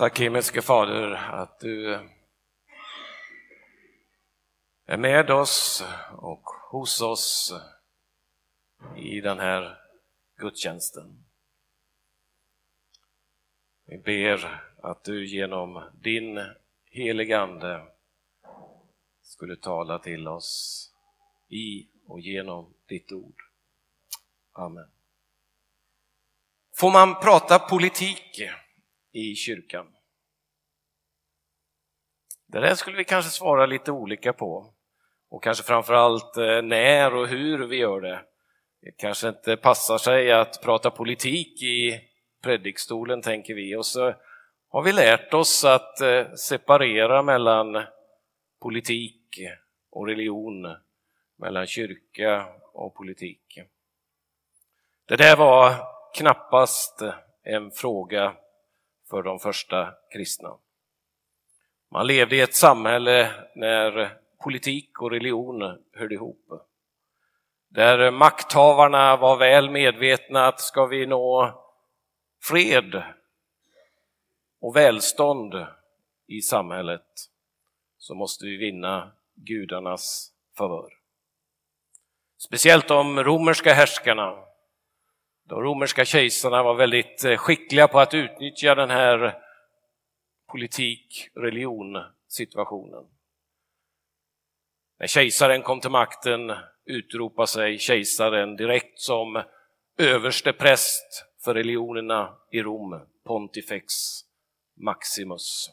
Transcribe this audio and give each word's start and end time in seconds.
Tack 0.00 0.20
himmelske 0.20 0.62
Fader 0.62 1.12
att 1.14 1.60
du 1.60 2.08
är 4.86 4.96
med 4.96 5.30
oss 5.30 5.84
och 6.12 6.44
hos 6.70 7.00
oss 7.00 7.52
i 8.96 9.20
den 9.20 9.38
här 9.38 9.78
gudstjänsten. 10.36 11.24
Vi 13.86 13.98
ber 13.98 14.62
att 14.82 15.04
du 15.04 15.26
genom 15.26 15.90
din 16.02 16.40
heliga 16.90 17.40
Ande 17.40 17.86
skulle 19.22 19.56
tala 19.56 19.98
till 19.98 20.28
oss 20.28 20.92
i 21.48 21.88
och 22.06 22.20
genom 22.20 22.74
ditt 22.86 23.12
ord. 23.12 23.42
Amen. 24.52 24.90
Får 26.74 26.90
man 26.90 27.20
prata 27.20 27.58
politik 27.58 28.40
i 29.12 29.34
kyrkan? 29.34 29.86
Det 32.46 32.60
där 32.60 32.74
skulle 32.74 32.96
vi 32.96 33.04
kanske 33.04 33.30
svara 33.30 33.66
lite 33.66 33.92
olika 33.92 34.32
på. 34.32 34.74
Och 35.28 35.42
kanske 35.42 35.64
framförallt 35.64 36.24
allt 36.24 36.64
när 36.64 37.14
och 37.14 37.28
hur 37.28 37.66
vi 37.66 37.76
gör 37.76 38.00
det. 38.00 38.24
Det 38.82 38.90
kanske 38.90 39.28
inte 39.28 39.56
passar 39.56 39.98
sig 39.98 40.32
att 40.32 40.62
prata 40.62 40.90
politik 40.90 41.62
i 41.62 42.00
predikstolen, 42.42 43.22
tänker 43.22 43.54
vi. 43.54 43.76
Och 43.76 43.86
så 43.86 44.14
har 44.68 44.82
vi 44.82 44.92
lärt 44.92 45.34
oss 45.34 45.64
att 45.64 46.00
eh, 46.00 46.32
separera 46.32 47.22
mellan 47.22 47.82
politik 48.60 49.40
och 49.90 50.06
religion, 50.06 50.76
mellan 51.36 51.66
kyrka 51.66 52.46
och 52.72 52.94
politik. 52.94 53.58
Det 55.06 55.16
där 55.16 55.36
var 55.36 55.74
knappast 56.16 57.02
en 57.42 57.70
fråga 57.70 58.36
för 59.10 59.22
de 59.22 59.38
första 59.38 59.94
kristna. 60.12 60.56
Man 61.90 62.06
levde 62.06 62.36
i 62.36 62.40
ett 62.40 62.54
samhälle 62.54 63.30
när 63.54 64.16
politik 64.42 65.02
och 65.02 65.10
religion 65.10 65.78
hörde 65.92 66.14
ihop. 66.14 66.52
Där 67.68 68.10
makthavarna 68.10 69.16
var 69.16 69.36
väl 69.36 69.70
medvetna 69.70 70.46
att 70.46 70.60
ska 70.60 70.86
vi 70.86 71.06
nå 71.06 71.54
fred 72.42 73.02
och 74.60 74.76
välstånd 74.76 75.66
i 76.26 76.40
samhället 76.40 77.06
så 77.98 78.14
måste 78.14 78.44
vi 78.44 78.56
vinna 78.56 79.12
gudarnas 79.34 80.32
favör. 80.56 80.92
Speciellt 82.38 82.88
de 82.88 83.24
romerska 83.24 83.74
härskarna. 83.74 84.49
De 85.50 85.62
romerska 85.62 86.04
kejsarna 86.04 86.62
var 86.62 86.74
väldigt 86.74 87.24
eh, 87.24 87.36
skickliga 87.36 87.88
på 87.88 88.00
att 88.00 88.14
utnyttja 88.14 88.74
den 88.74 88.90
här 88.90 89.38
politik-religion 90.48 91.98
situationen. 92.28 93.04
När 94.98 95.06
kejsaren 95.06 95.62
kom 95.62 95.80
till 95.80 95.90
makten 95.90 96.52
utropade 96.84 97.46
sig 97.46 97.78
kejsaren 97.78 98.56
direkt 98.56 99.00
som 99.00 99.42
överste 99.98 100.52
präst 100.52 101.24
för 101.44 101.54
religionerna 101.54 102.36
i 102.52 102.62
Rom, 102.62 103.00
Pontifex 103.26 103.94
Maximus. 104.76 105.70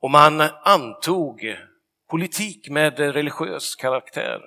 Och 0.00 0.10
man 0.10 0.40
antog 0.64 1.56
politik 2.10 2.68
med 2.68 2.98
religiös 2.98 3.76
karaktär. 3.76 4.40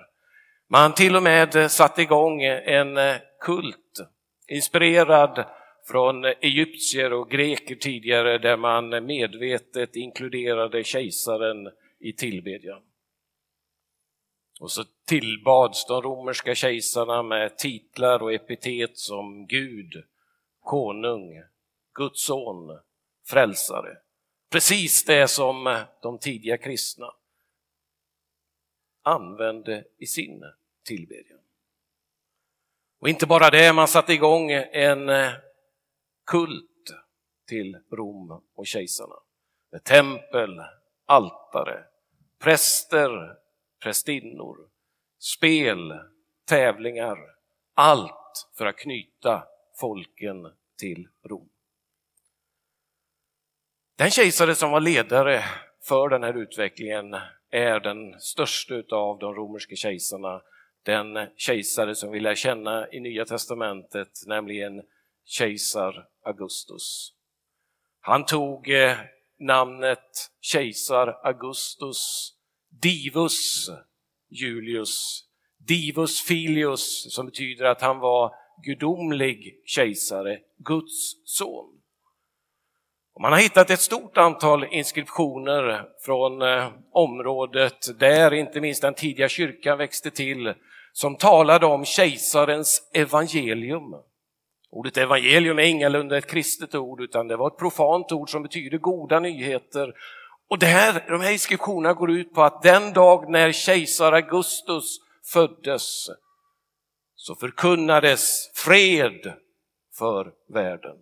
Man 0.70 0.94
till 0.94 1.16
och 1.16 1.24
med 1.24 1.72
satte 1.72 2.02
igång 2.02 2.44
en 2.44 2.98
eh, 2.98 3.16
kult 3.40 4.17
inspirerad 4.48 5.46
från 5.88 6.26
egyptier 6.26 7.14
och 7.14 7.30
greker 7.30 7.76
tidigare 7.76 8.38
där 8.38 8.58
man 8.58 9.06
medvetet 9.06 9.96
inkluderade 9.96 10.84
kejsaren 10.84 11.72
i 12.00 12.14
tillbedjan. 12.14 12.82
Och 14.60 14.72
så 14.72 14.84
tillbads 15.06 15.86
de 15.86 16.02
romerska 16.02 16.56
kejsarna 16.56 17.24
med 17.24 17.58
titlar 17.58 18.24
och 18.24 18.34
epitet 18.34 18.98
som 18.98 19.48
Gud, 19.48 20.04
konung, 20.60 21.44
Guds 21.94 22.26
son, 22.26 22.80
frälsare. 23.28 23.98
Precis 24.52 25.06
det 25.06 25.28
som 25.28 25.84
de 26.02 26.20
tidiga 26.20 26.58
kristna 26.58 27.14
använde 29.04 29.84
i 29.98 30.06
sin 30.06 30.44
tillbedjan. 30.86 31.40
Och 33.00 33.10
inte 33.10 33.26
bara 33.26 33.50
det, 33.50 33.74
man 33.74 33.88
satte 33.88 34.14
igång 34.14 34.52
en 34.52 35.10
eh, 35.10 35.32
kult 36.26 36.64
till 37.48 37.78
Rom 37.92 38.44
och 38.56 38.68
kejsarna. 38.68 39.16
Med 39.72 39.84
tempel, 39.84 40.62
altare, 41.06 41.84
präster, 42.40 43.36
prästinnor, 43.84 44.58
spel, 45.20 46.00
tävlingar, 46.48 47.18
allt 47.74 48.50
för 48.58 48.66
att 48.66 48.78
knyta 48.78 49.48
folken 49.80 50.54
till 50.80 51.08
Rom. 51.26 51.50
Den 53.98 54.12
kejsare 54.12 54.56
som 54.56 54.72
var 54.72 54.80
ledare 54.80 55.44
för 55.84 56.10
den 56.10 56.24
här 56.24 56.38
utvecklingen 56.38 57.16
är 57.50 57.80
den 57.80 58.20
största 58.20 58.76
av 58.92 59.20
de 59.20 59.36
romerska 59.36 59.76
kejsarna, 59.76 60.42
den 60.88 61.28
kejsare 61.36 61.96
som 61.96 62.12
vi 62.12 62.20
lär 62.20 62.36
känna 62.36 62.92
i 62.92 63.00
Nya 63.00 63.26
testamentet, 63.26 64.10
nämligen 64.26 64.82
kejsar 65.26 66.08
Augustus. 66.26 67.14
Han 68.02 68.26
tog 68.26 68.70
eh, 68.70 68.98
namnet 69.40 70.30
kejsar 70.42 71.20
Augustus 71.24 72.34
Divus 72.82 73.70
Julius, 74.30 75.24
Divus 75.58 76.22
Filius 76.22 77.16
som 77.16 77.26
betyder 77.26 77.66
att 77.66 77.82
han 77.82 78.00
var 78.00 78.36
gudomlig 78.64 79.62
kejsare, 79.66 80.40
Guds 80.58 81.12
son. 81.24 81.74
Man 83.22 83.32
har 83.32 83.40
hittat 83.40 83.70
ett 83.70 83.82
stort 83.82 84.18
antal 84.18 84.64
inskriptioner 84.64 85.86
från 86.06 86.42
eh, 86.42 86.72
området 86.92 88.00
där 88.00 88.34
inte 88.34 88.62
minst 88.62 88.82
den 88.82 88.94
tidiga 88.94 89.30
kyrkan 89.30 89.78
växte 89.78 90.12
till 90.12 90.54
som 90.98 91.16
talade 91.16 91.66
om 91.66 91.86
kejsarens 91.86 92.90
evangelium. 92.94 93.96
Ordet 94.70 94.98
evangelium 94.98 95.60
är 95.60 95.64
ingalunda 95.64 96.18
ett 96.18 96.28
kristet 96.28 96.76
ord 96.76 97.02
utan 97.02 97.28
det 97.28 97.36
var 97.36 97.48
ett 97.48 97.58
profant 97.58 98.12
ord 98.12 98.30
som 98.30 98.44
betyder 98.44 98.78
goda 98.78 99.20
nyheter. 99.20 99.94
Och 100.50 100.60
det 100.60 100.66
här, 100.66 101.04
de 101.08 101.22
här 101.22 101.32
inskriptionerna 101.32 101.94
går 101.94 102.12
ut 102.12 102.34
på 102.34 102.44
att 102.44 102.62
den 102.62 102.94
dag 102.94 103.30
när 103.30 103.52
kejsar 103.52 104.14
Augustus 104.14 105.00
föddes 105.34 106.10
så 107.16 107.36
förkunnades 107.36 108.52
fred 108.54 109.34
för 109.98 110.32
världen. 110.48 110.98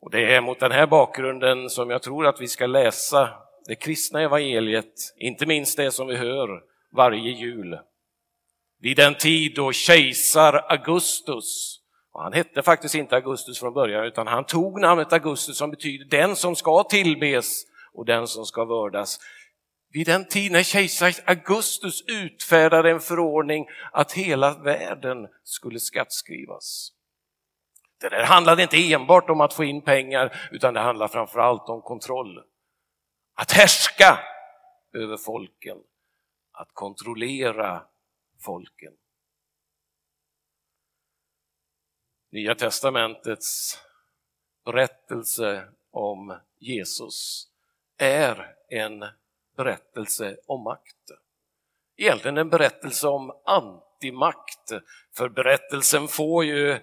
Och 0.00 0.10
det 0.10 0.34
är 0.34 0.40
mot 0.40 0.60
den 0.60 0.72
här 0.72 0.86
bakgrunden 0.86 1.70
som 1.70 1.90
jag 1.90 2.02
tror 2.02 2.26
att 2.26 2.40
vi 2.40 2.48
ska 2.48 2.66
läsa 2.66 3.28
det 3.66 3.74
kristna 3.74 4.20
evangeliet, 4.20 5.14
inte 5.16 5.46
minst 5.46 5.76
det 5.76 5.90
som 5.90 6.06
vi 6.06 6.16
hör 6.16 6.75
varje 6.96 7.30
jul 7.30 7.78
vid 8.78 8.96
den 8.96 9.14
tid 9.14 9.54
då 9.54 9.72
kejsar 9.72 10.64
Augustus, 10.68 11.80
och 12.12 12.22
han 12.22 12.32
hette 12.32 12.62
faktiskt 12.62 12.94
inte 12.94 13.16
Augustus 13.16 13.58
från 13.58 13.74
början 13.74 14.04
utan 14.04 14.26
han 14.26 14.44
tog 14.44 14.80
namnet 14.80 15.12
Augustus 15.12 15.58
som 15.58 15.70
betyder 15.70 16.04
den 16.04 16.36
som 16.36 16.56
ska 16.56 16.82
tillbes 16.82 17.62
och 17.92 18.04
den 18.04 18.26
som 18.26 18.46
ska 18.46 18.64
vördas. 18.64 19.18
Vid 19.92 20.06
den 20.06 20.24
tid 20.28 20.52
när 20.52 20.62
kejsar 20.62 21.12
Augustus 21.26 22.04
utfärdade 22.06 22.90
en 22.90 23.00
förordning 23.00 23.66
att 23.92 24.12
hela 24.12 24.54
världen 24.58 25.28
skulle 25.42 25.80
skattskrivas. 25.80 26.92
Det 28.00 28.08
där 28.08 28.24
handlade 28.24 28.62
inte 28.62 28.92
enbart 28.92 29.30
om 29.30 29.40
att 29.40 29.54
få 29.54 29.64
in 29.64 29.82
pengar 29.82 30.36
utan 30.50 30.74
det 30.74 30.80
handlade 30.80 31.12
framförallt 31.12 31.68
om 31.68 31.82
kontroll. 31.82 32.42
Att 33.34 33.52
härska 33.52 34.18
över 34.94 35.16
folken, 35.16 35.76
att 36.56 36.72
kontrollera 36.72 37.86
folken. 38.40 38.92
Nya 42.30 42.54
testamentets 42.54 43.78
berättelse 44.64 45.68
om 45.90 46.38
Jesus 46.58 47.48
är 47.98 48.54
en 48.68 49.04
berättelse 49.56 50.36
om 50.46 50.62
makt. 50.62 51.10
Egentligen 51.96 52.38
en 52.38 52.50
berättelse 52.50 53.08
om 53.08 53.32
antimakt, 53.44 54.72
för 55.16 55.28
berättelsen 55.28 56.08
får 56.08 56.44
ju 56.44 56.78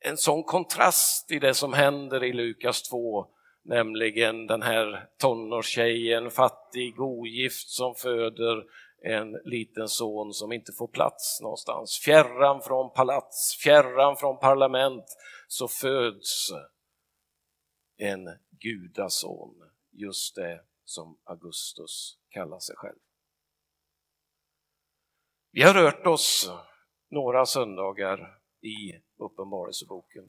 en 0.00 0.16
sån 0.16 0.42
kontrast 0.42 1.30
i 1.30 1.38
det 1.38 1.54
som 1.54 1.72
händer 1.72 2.24
i 2.24 2.32
Lukas 2.32 2.82
2, 2.82 3.26
nämligen 3.64 4.46
den 4.46 4.62
här 4.62 5.08
tonårstjejen, 5.18 6.30
fattig, 6.30 7.00
ogift 7.00 7.68
som 7.68 7.94
föder 7.94 8.64
en 9.02 9.32
liten 9.44 9.88
son 9.88 10.32
som 10.32 10.52
inte 10.52 10.72
får 10.72 10.88
plats 10.88 11.40
någonstans. 11.42 12.00
Fjärran 12.04 12.62
från 12.62 12.92
palats, 12.92 13.58
fjärran 13.62 14.16
från 14.16 14.38
parlament 14.38 15.04
så 15.48 15.68
föds 15.68 16.50
en 17.96 18.28
gudason, 18.50 19.54
just 19.92 20.34
det 20.34 20.60
som 20.84 21.18
Augustus 21.24 22.18
kallar 22.28 22.58
sig 22.58 22.76
själv. 22.76 22.98
Vi 25.50 25.62
har 25.62 25.74
rört 25.74 26.06
oss 26.06 26.50
några 27.10 27.46
söndagar 27.46 28.38
i 28.60 28.92
Uppenbarelseboken. 29.18 30.28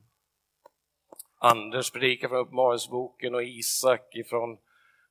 Anders 1.38 1.92
predikar 1.92 2.28
från 2.28 2.38
Uppenbarelseboken 2.38 3.36
och 3.36 3.44
Isak 3.44 4.14
från 4.30 4.58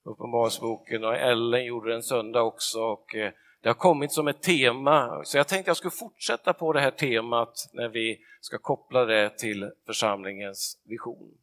Uppenbarelseboken 0.03 1.05
och 1.05 1.17
Ellen 1.17 1.65
gjorde 1.65 1.91
det 1.91 1.97
en 1.97 2.03
söndag 2.03 2.43
också. 2.43 2.81
Och 2.81 3.15
eh, 3.15 3.33
det 3.61 3.69
har 3.69 3.75
kommit 3.75 4.13
som 4.13 4.29
ett 4.29 4.43
tema, 4.43 5.25
så 5.25 5.37
jag 5.37 5.49
tänkte 5.49 5.71
jag 5.71 5.77
skulle 5.77 5.91
fortsätta 5.91 6.53
på 6.53 6.73
det 6.73 6.81
här 6.81 6.91
temat 6.91 7.71
när 7.73 7.89
vi 7.89 8.21
ska 8.41 8.59
koppla 8.59 9.05
det 9.05 9.39
till 9.39 9.71
församlingens 9.87 10.79
vision. 10.85 11.35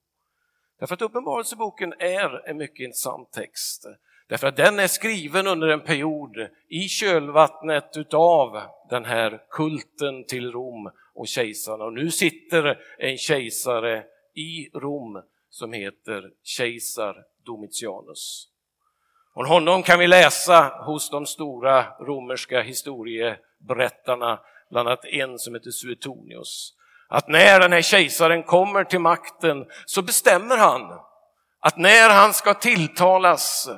Därför 0.80 0.94
att 0.94 1.02
Uppenbarelseboken 1.02 1.94
är 2.00 2.50
en 2.50 2.58
mycket 2.58 2.80
intressant 2.80 3.32
text. 3.32 3.86
Därför 4.28 4.48
att 4.48 4.56
den 4.56 4.80
är 4.80 4.88
skriven 4.88 5.48
under 5.48 5.68
en 5.68 5.82
period 5.82 6.48
i 6.68 6.88
kölvattnet 6.88 7.98
utav 7.98 8.62
den 8.90 9.06
här 9.06 9.44
kulten 9.50 10.26
till 10.26 10.52
Rom 10.52 10.92
och 11.14 11.28
kejsarna. 11.28 11.84
Och 11.84 11.94
nu 11.94 12.12
sitter 12.12 12.80
en 12.98 13.18
kejsare 13.18 14.04
i 14.34 14.70
Rom 14.74 15.22
som 15.50 15.74
heter 15.74 16.32
kejsar 16.44 17.24
Domitianus. 17.46 18.50
Och 19.36 19.48
honom 19.48 19.84
kan 19.84 20.00
vi 20.00 20.08
läsa 20.08 20.72
hos 20.86 21.10
de 21.10 21.26
stora 21.26 21.86
romerska 22.00 22.62
historieberättarna, 22.62 24.40
bland 24.72 24.88
annat 24.88 25.06
en 25.06 25.40
som 25.40 25.54
heter 25.54 25.72
Suetonius. 25.72 26.74
Att 27.10 27.28
när 27.28 27.60
den 27.60 27.74
här 27.74 27.82
kejsaren 27.82 28.44
kommer 28.44 28.84
till 28.84 29.00
makten 29.00 29.66
så 29.86 30.02
bestämmer 30.02 30.58
han 30.58 30.82
att 31.60 31.78
när 31.78 32.10
han 32.10 32.34
ska 32.34 32.54
tilltalas 32.54 33.70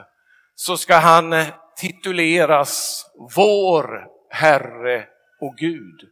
så 0.56 0.78
ska 0.78 0.96
han 0.96 1.36
tituleras 1.78 3.06
Vår 3.36 4.06
Herre 4.30 5.06
och 5.42 5.56
Gud. 5.58 6.10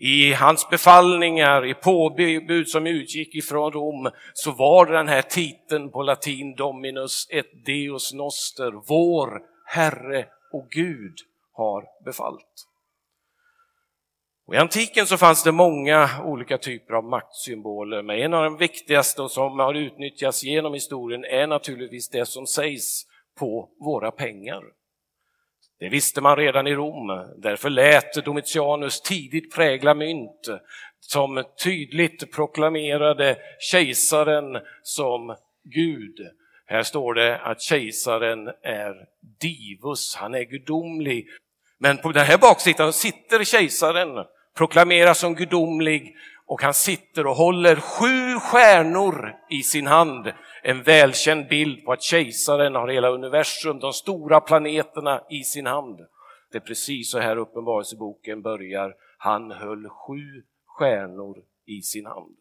I 0.00 0.32
hans 0.32 0.68
befallningar, 0.70 1.66
i 1.66 1.74
påbud 1.74 2.68
som 2.68 2.86
utgick 2.86 3.34
ifrån 3.34 3.72
Rom, 3.72 4.10
så 4.34 4.50
var 4.50 4.86
den 4.86 5.08
här 5.08 5.22
titeln 5.22 5.90
på 5.90 6.02
latin 6.02 6.54
Dominus 6.54 7.26
et 7.30 7.66
Deus 7.66 8.12
Noster, 8.12 8.72
vår 8.88 9.42
Herre 9.66 10.26
och 10.52 10.68
Gud 10.70 11.14
har 11.52 11.84
befallt. 12.04 12.68
Och 14.46 14.54
I 14.54 14.58
antiken 14.58 15.06
så 15.06 15.16
fanns 15.16 15.44
det 15.44 15.52
många 15.52 16.10
olika 16.24 16.58
typer 16.58 16.94
av 16.94 17.04
maktsymboler, 17.04 18.02
men 18.02 18.18
en 18.18 18.34
av 18.34 18.44
de 18.44 18.56
viktigaste 18.56 19.22
och 19.22 19.30
som 19.30 19.58
har 19.58 19.74
utnyttjats 19.74 20.44
genom 20.44 20.74
historien 20.74 21.24
är 21.24 21.46
naturligtvis 21.46 22.08
det 22.08 22.26
som 22.26 22.46
sägs 22.46 23.04
på 23.38 23.68
våra 23.80 24.10
pengar. 24.10 24.62
Det 25.80 25.88
visste 25.88 26.20
man 26.20 26.36
redan 26.36 26.66
i 26.66 26.74
Rom, 26.74 27.26
därför 27.36 27.70
lät 27.70 28.24
Domitianus 28.24 29.00
tidigt 29.00 29.54
prägla 29.54 29.94
mynt 29.94 30.48
som 31.00 31.44
tydligt 31.64 32.32
proklamerade 32.32 33.36
kejsaren 33.58 34.58
som 34.82 35.36
Gud. 35.64 36.16
Här 36.66 36.82
står 36.82 37.14
det 37.14 37.38
att 37.38 37.62
kejsaren 37.62 38.48
är 38.62 38.94
divus, 39.40 40.16
han 40.16 40.34
är 40.34 40.42
gudomlig. 40.42 41.26
Men 41.78 41.96
på 41.96 42.12
den 42.12 42.26
här 42.26 42.38
baksidan 42.38 42.92
sitter 42.92 43.44
kejsaren, 43.44 44.24
proklameras 44.56 45.18
som 45.18 45.34
gudomlig 45.34 46.16
och 46.48 46.62
han 46.62 46.74
sitter 46.74 47.26
och 47.26 47.36
håller 47.36 47.76
sju 47.76 48.40
stjärnor 48.40 49.36
i 49.50 49.62
sin 49.62 49.86
hand 49.86 50.32
en 50.62 50.82
välkänd 50.82 51.48
bild 51.48 51.84
på 51.84 51.92
att 51.92 52.02
kejsaren 52.02 52.74
har 52.74 52.88
hela 52.88 53.08
universum, 53.08 53.78
de 53.78 53.92
stora 53.92 54.40
planeterna 54.40 55.22
i 55.30 55.44
sin 55.44 55.66
hand. 55.66 56.00
Det 56.52 56.58
är 56.58 56.62
precis 56.62 57.10
så 57.10 57.18
här 57.18 57.36
Uppenbarelseboken 57.36 58.42
börjar. 58.42 58.94
Han 59.18 59.50
höll 59.50 59.88
sju 59.88 60.42
stjärnor 60.66 61.36
i 61.66 61.82
sin 61.82 62.06
hand. 62.06 62.36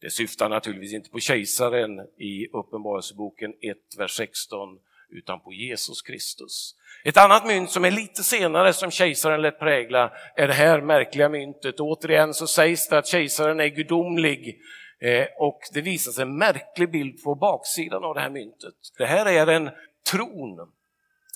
Det 0.00 0.10
syftar 0.10 0.48
naturligtvis 0.48 0.94
inte 0.94 1.10
på 1.10 1.18
kejsaren 1.18 2.00
i 2.18 2.48
Uppenbarelseboken 2.52 3.54
1, 3.60 3.76
vers 3.98 4.16
16, 4.16 4.78
utan 5.16 5.40
på 5.40 5.52
Jesus 5.52 6.02
Kristus. 6.02 6.74
Ett 7.04 7.16
annat 7.16 7.46
mynt 7.46 7.70
som 7.70 7.84
är 7.84 7.90
lite 7.90 8.22
senare 8.22 8.72
som 8.72 8.90
kejsaren 8.90 9.42
lät 9.42 9.58
prägla 9.58 10.12
är 10.36 10.48
det 10.48 10.54
här 10.54 10.80
märkliga 10.80 11.28
myntet. 11.28 11.80
Återigen 11.80 12.34
så 12.34 12.46
sägs 12.46 12.88
det 12.88 12.98
att 12.98 13.06
kejsaren 13.06 13.60
är 13.60 13.66
gudomlig 13.66 14.60
Eh, 15.00 15.26
och 15.38 15.60
det 15.72 15.80
visas 15.80 16.18
en 16.18 16.38
märklig 16.38 16.90
bild 16.90 17.22
på 17.22 17.34
baksidan 17.34 18.04
av 18.04 18.14
det 18.14 18.20
här 18.20 18.30
myntet. 18.30 18.74
Det 18.98 19.06
här 19.06 19.26
är 19.26 19.46
en 19.46 19.70
tron 20.10 20.72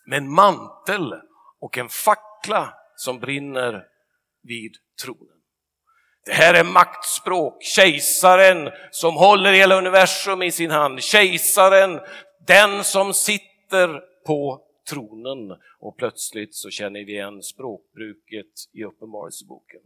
med 0.06 0.18
en 0.18 0.30
mantel 0.30 1.14
och 1.60 1.78
en 1.78 1.88
fackla 1.88 2.74
som 2.96 3.20
brinner 3.20 3.84
vid 4.42 4.72
tronen. 5.02 5.36
Det 6.26 6.32
här 6.32 6.54
är 6.54 6.64
maktspråk, 6.64 7.62
kejsaren 7.62 8.70
som 8.90 9.16
håller 9.16 9.52
hela 9.52 9.78
universum 9.78 10.42
i 10.42 10.52
sin 10.52 10.70
hand, 10.70 11.02
kejsaren, 11.02 12.00
den 12.46 12.84
som 12.84 13.14
sitter 13.14 13.49
på 14.26 14.62
tronen. 14.90 15.56
Och 15.78 15.96
plötsligt 15.96 16.54
så 16.54 16.70
känner 16.70 17.04
vi 17.04 17.12
igen 17.12 17.42
språkbruket 17.42 18.52
i 18.72 18.84
Uppenbarelseboken. 18.84 19.80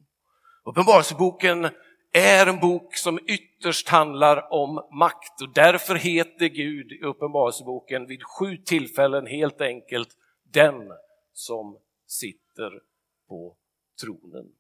Uppenbarelseboken 0.65 1.69
är 2.13 2.47
en 2.47 2.61
bok 2.61 2.97
som 2.97 3.19
ytterst 3.27 3.89
handlar 3.89 4.53
om 4.53 4.75
makt 4.99 5.43
och 5.43 5.53
därför 5.55 5.95
heter 5.95 6.47
Gud 6.47 6.93
i 6.93 7.03
Uppenbarelseboken 7.03 8.07
vid 8.07 8.23
sju 8.23 8.57
tillfällen 8.57 9.27
helt 9.27 9.61
enkelt 9.61 10.09
den 10.53 10.93
som 11.33 11.79
sitter 12.07 12.81
på 13.29 13.57
tronen. 14.01 14.53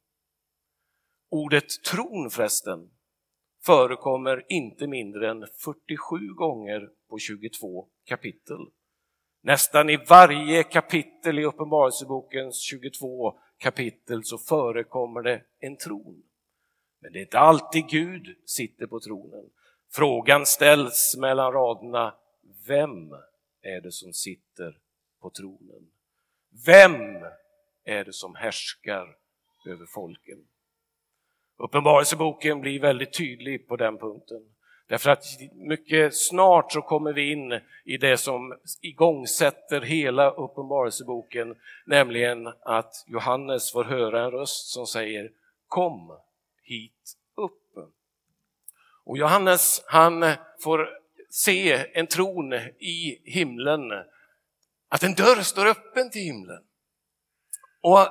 Ordet 1.31 1.83
tron 1.91 2.31
förresten 2.31 2.91
förekommer 3.65 4.45
inte 4.49 4.87
mindre 4.87 5.31
än 5.31 5.47
47 5.59 6.35
gånger 6.35 6.91
på 7.09 7.19
22 7.19 7.89
kapitel. 8.05 8.59
Nästan 9.47 9.91
i 9.91 9.97
varje 9.97 10.63
kapitel 10.63 11.39
i 11.39 11.45
Uppenbarelsebokens 11.45 12.61
22 12.61 13.39
kapitel 13.59 14.25
så 14.25 14.39
förekommer 14.39 15.23
det 15.23 15.43
en 15.59 15.77
tron. 15.77 16.23
Men 17.01 17.13
det 17.13 17.19
är 17.19 17.21
inte 17.21 17.39
alltid 17.39 17.89
Gud 17.89 18.37
sitter 18.47 18.87
på 18.87 19.01
tronen. 19.01 19.51
Frågan 19.93 20.47
ställs 20.47 21.17
mellan 21.19 21.53
raderna, 21.53 22.15
vem 22.67 23.13
är 23.63 23.81
det 23.81 23.93
som 23.93 24.13
sitter 24.13 24.79
på 25.21 25.31
tronen? 25.31 25.91
Vem 26.67 26.95
är 27.85 28.05
det 28.05 28.13
som 28.13 28.35
härskar 28.35 29.17
över 29.67 29.87
folken? 29.87 30.39
Uppenbarelseboken 31.57 32.61
blir 32.61 32.81
väldigt 32.81 33.19
tydlig 33.19 33.69
på 33.69 33.77
den 33.77 33.99
punkten. 33.99 34.54
Därför 34.87 35.11
att 35.11 35.25
mycket 35.53 36.17
snart 36.17 36.73
så 36.73 36.83
kommer 36.83 37.13
vi 37.13 37.33
in 37.33 37.61
i 37.85 37.97
det 37.97 38.17
som 38.17 38.59
igångsätter 38.81 39.81
hela 39.81 40.31
Uppenbarelseboken, 40.31 41.57
nämligen 41.87 42.47
att 42.47 43.05
Johannes 43.07 43.73
får 43.73 43.85
höra 43.85 44.25
en 44.25 44.31
röst 44.31 44.67
som 44.73 44.87
säger 44.87 45.31
Kom 45.69 46.19
hit 46.63 47.17
upp. 47.35 47.91
Och 49.05 49.19
Johannes 49.19 49.85
han 49.87 50.25
får 50.61 50.89
se 51.31 51.87
en 51.93 52.07
tron 52.07 52.53
i 52.79 53.21
himlen, 53.25 53.93
att 54.89 55.03
en 55.03 55.15
dörr 55.15 55.43
står 55.43 55.67
öppen 55.67 56.11
till 56.11 56.23
himlen. 56.23 56.63
Och 57.81 58.09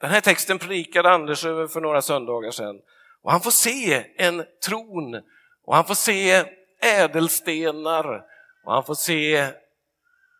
den 0.00 0.10
här 0.10 0.20
texten 0.20 0.58
predikade 0.58 1.10
Anders 1.10 1.44
över 1.44 1.66
för 1.66 1.80
några 1.80 2.02
söndagar 2.02 2.50
sedan. 2.50 2.80
Och 3.22 3.30
han 3.30 3.40
får 3.40 3.50
se 3.50 4.06
en 4.16 4.44
tron 4.66 5.22
och 5.64 5.74
han 5.74 5.84
får 5.84 5.94
se 5.94 6.44
ädelstenar 6.80 8.24
och 8.64 8.72
han 8.72 8.84
får 8.84 8.94
se 8.94 9.52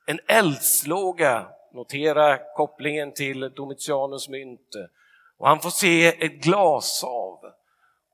en 0.06 0.20
eldslåga, 0.26 1.46
notera 1.72 2.38
kopplingen 2.56 3.12
till 3.12 3.40
Domitianus 3.40 4.28
mynt, 4.28 4.74
och 5.36 5.48
han 5.48 5.60
får 5.60 5.70
se 5.70 6.24
ett 6.24 6.32
glashav. 6.32 7.54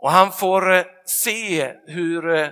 Och 0.01 0.11
han 0.11 0.33
får 0.33 0.73
eh, 0.73 0.85
se 1.05 1.75
hur 1.87 2.35
eh, 2.35 2.49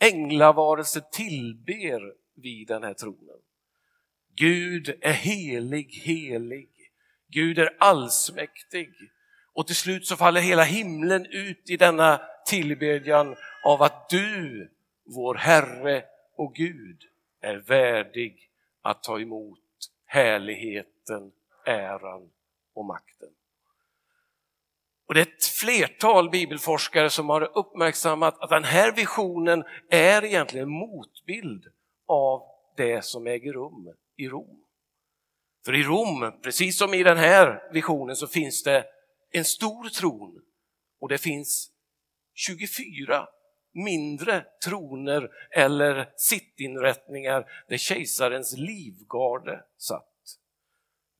änglavarelser 0.00 1.02
tillber 1.12 2.12
vid 2.34 2.68
den 2.68 2.82
här 2.82 2.94
tronen. 2.94 3.38
Gud 4.36 4.98
är 5.00 5.12
helig, 5.12 6.00
helig. 6.04 6.68
Gud 7.28 7.58
är 7.58 7.76
allsmäktig. 7.78 8.90
Och 9.52 9.66
till 9.66 9.76
slut 9.76 10.06
så 10.06 10.16
faller 10.16 10.40
hela 10.40 10.62
himlen 10.62 11.26
ut 11.26 11.70
i 11.70 11.76
denna 11.76 12.20
tillbedjan 12.46 13.36
av 13.64 13.82
att 13.82 14.08
du, 14.08 14.70
vår 15.04 15.34
Herre 15.34 16.04
och 16.36 16.54
Gud, 16.54 17.02
är 17.40 17.56
värdig 17.56 18.50
att 18.82 19.02
ta 19.02 19.20
emot 19.20 19.60
härligheten, 20.06 21.32
äran 21.66 22.30
och 22.74 22.84
makten. 22.84 23.28
Och 25.06 25.14
det 25.14 25.20
är 25.20 25.26
ett 25.26 25.44
flertal 25.44 26.30
bibelforskare 26.30 27.10
som 27.10 27.28
har 27.28 27.58
uppmärksammat 27.58 28.40
att 28.40 28.50
den 28.50 28.64
här 28.64 28.92
visionen 28.92 29.64
är 29.90 30.24
egentligen 30.24 30.66
en 30.68 30.74
motbild 30.74 31.66
av 32.06 32.42
det 32.76 33.04
som 33.04 33.26
äger 33.26 33.52
rum 33.52 33.94
i 34.16 34.28
Rom. 34.28 34.64
För 35.64 35.74
i 35.74 35.82
Rom, 35.82 36.32
precis 36.42 36.78
som 36.78 36.94
i 36.94 37.02
den 37.02 37.16
här 37.16 37.72
visionen, 37.72 38.16
så 38.16 38.26
finns 38.26 38.62
det 38.62 38.84
en 39.30 39.44
stor 39.44 39.88
tron 39.88 40.42
och 41.00 41.08
det 41.08 41.18
finns 41.18 41.70
24 42.34 43.28
mindre 43.74 44.44
troner 44.64 45.30
eller 45.50 46.08
sittinrättningar 46.16 47.46
där 47.68 47.76
kejsarens 47.76 48.56
livgarde 48.56 49.64
satt. 49.78 50.10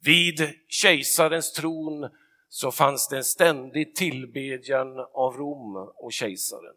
Vid 0.05 0.49
kejsarens 0.69 1.53
tron 1.53 2.11
så 2.49 2.71
fanns 2.71 3.09
det 3.09 3.17
en 3.17 3.25
ständig 3.25 3.95
tillbedjan 3.95 4.99
av 5.15 5.37
Rom 5.37 5.77
och 5.97 6.13
kejsaren. 6.13 6.75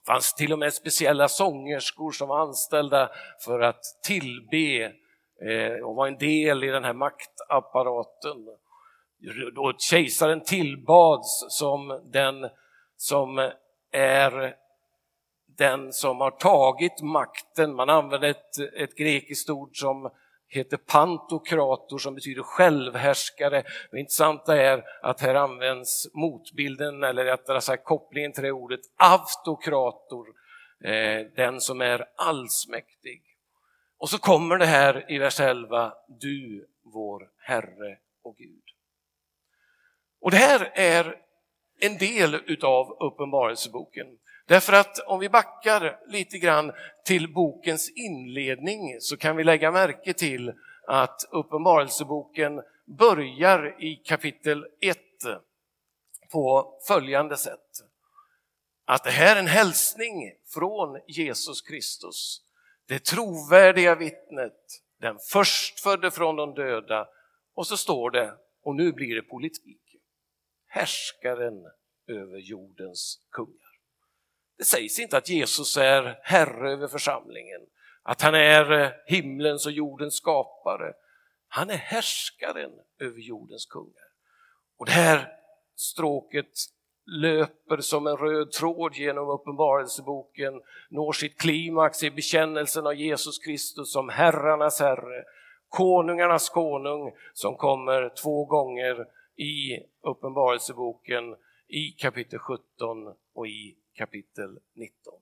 Det 0.00 0.12
fanns 0.12 0.34
till 0.34 0.52
och 0.52 0.58
med 0.58 0.74
speciella 0.74 1.28
sångerskor 1.28 2.10
som 2.10 2.28
var 2.28 2.40
anställda 2.40 3.10
för 3.44 3.60
att 3.60 3.82
tillbe 4.02 4.84
eh, 5.46 5.84
och 5.84 5.94
vara 5.94 6.08
en 6.08 6.18
del 6.18 6.64
i 6.64 6.66
den 6.66 6.84
här 6.84 6.92
maktapparaten. 6.92 8.36
Då 9.54 9.72
kejsaren 9.78 10.40
tillbads 10.40 11.46
som 11.48 12.10
den 12.12 12.50
som 13.00 13.50
är 13.92 14.56
den 15.58 15.92
som 15.92 16.20
har 16.20 16.30
tagit 16.30 17.02
makten. 17.02 17.74
Man 17.74 17.90
använder 17.90 18.28
ett, 18.28 18.58
ett 18.76 18.96
grekiskt 18.96 19.50
ord 19.50 19.76
som 19.76 20.10
heter 20.48 20.76
pantokrator 20.76 21.98
som 21.98 22.14
betyder 22.14 22.42
självhärskare. 22.42 23.62
Det 23.90 24.00
intressanta 24.00 24.62
är 24.62 24.84
att 25.02 25.20
här 25.20 25.34
används 25.34 26.08
motbilden, 26.14 27.04
eller 27.04 27.24
rättare 27.24 27.60
sagt 27.60 27.84
kopplingen 27.84 28.32
till 28.32 28.42
det 28.42 28.52
ordet, 28.52 28.80
autokrator, 28.96 30.26
eh, 30.84 31.26
den 31.36 31.60
som 31.60 31.80
är 31.80 32.06
allsmäktig. 32.16 33.22
Och 33.98 34.10
så 34.10 34.18
kommer 34.18 34.58
det 34.58 34.66
här 34.66 35.12
i 35.12 35.18
vers 35.18 35.40
11, 35.40 35.92
du 36.08 36.68
vår 36.82 37.28
Herre 37.38 37.98
och 38.22 38.36
Gud. 38.36 38.64
Och 40.20 40.30
det 40.30 40.36
här 40.36 40.72
är 40.74 41.29
en 41.80 41.98
del 41.98 42.34
utav 42.46 42.96
Uppenbarelseboken. 43.00 44.06
Därför 44.46 44.72
att 44.72 44.98
om 44.98 45.20
vi 45.20 45.28
backar 45.28 46.00
lite 46.08 46.38
grann 46.38 46.72
till 47.04 47.32
bokens 47.32 47.90
inledning 47.90 49.00
så 49.00 49.16
kan 49.16 49.36
vi 49.36 49.44
lägga 49.44 49.70
märke 49.70 50.12
till 50.12 50.52
att 50.86 51.24
Uppenbarelseboken 51.30 52.62
börjar 52.84 53.82
i 53.84 53.96
kapitel 53.96 54.66
1 54.80 54.98
på 56.32 56.74
följande 56.88 57.36
sätt. 57.36 57.84
Att 58.84 59.04
det 59.04 59.10
här 59.10 59.36
är 59.36 59.40
en 59.40 59.46
hälsning 59.46 60.32
från 60.54 61.00
Jesus 61.06 61.62
Kristus, 61.62 62.42
det 62.86 63.04
trovärdiga 63.04 63.94
vittnet, 63.94 64.82
den 65.00 65.18
förstfödde 65.32 66.10
från 66.10 66.36
de 66.36 66.54
döda 66.54 67.08
och 67.54 67.66
så 67.66 67.76
står 67.76 68.10
det, 68.10 68.34
och 68.62 68.74
nu 68.74 68.92
blir 68.92 69.14
det 69.14 69.22
politik, 69.22 69.89
härskaren 70.70 71.66
över 72.08 72.38
jordens 72.38 73.20
kungar. 73.30 73.70
Det 74.58 74.64
sägs 74.64 74.98
inte 74.98 75.16
att 75.16 75.28
Jesus 75.28 75.76
är 75.76 76.18
herre 76.22 76.72
över 76.72 76.88
församlingen, 76.88 77.60
att 78.02 78.22
han 78.22 78.34
är 78.34 78.72
eh, 78.72 78.90
himlens 79.06 79.66
och 79.66 79.72
jordens 79.72 80.14
skapare. 80.14 80.92
Han 81.48 81.70
är 81.70 81.76
härskaren 81.76 82.70
över 82.98 83.18
jordens 83.18 83.66
kungar. 83.66 84.08
Och 84.78 84.86
det 84.86 84.92
här 84.92 85.32
stråket 85.76 86.52
löper 87.06 87.80
som 87.80 88.06
en 88.06 88.16
röd 88.16 88.52
tråd 88.52 88.94
genom 88.94 89.28
Uppenbarelseboken, 89.28 90.60
når 90.88 91.12
sitt 91.12 91.40
klimax 91.40 92.02
i 92.02 92.10
bekännelsen 92.10 92.86
av 92.86 92.94
Jesus 92.94 93.38
Kristus 93.38 93.92
som 93.92 94.08
herrarnas 94.08 94.80
herre, 94.80 95.24
konungarnas 95.68 96.48
konung 96.48 97.12
som 97.32 97.56
kommer 97.56 98.08
två 98.22 98.44
gånger 98.44 99.06
i 99.40 99.86
Uppenbarelseboken 100.02 101.36
i 101.68 101.90
kapitel 101.90 102.38
17 102.38 102.62
och 103.32 103.46
i 103.46 103.76
kapitel 103.94 104.58
19. 104.74 105.14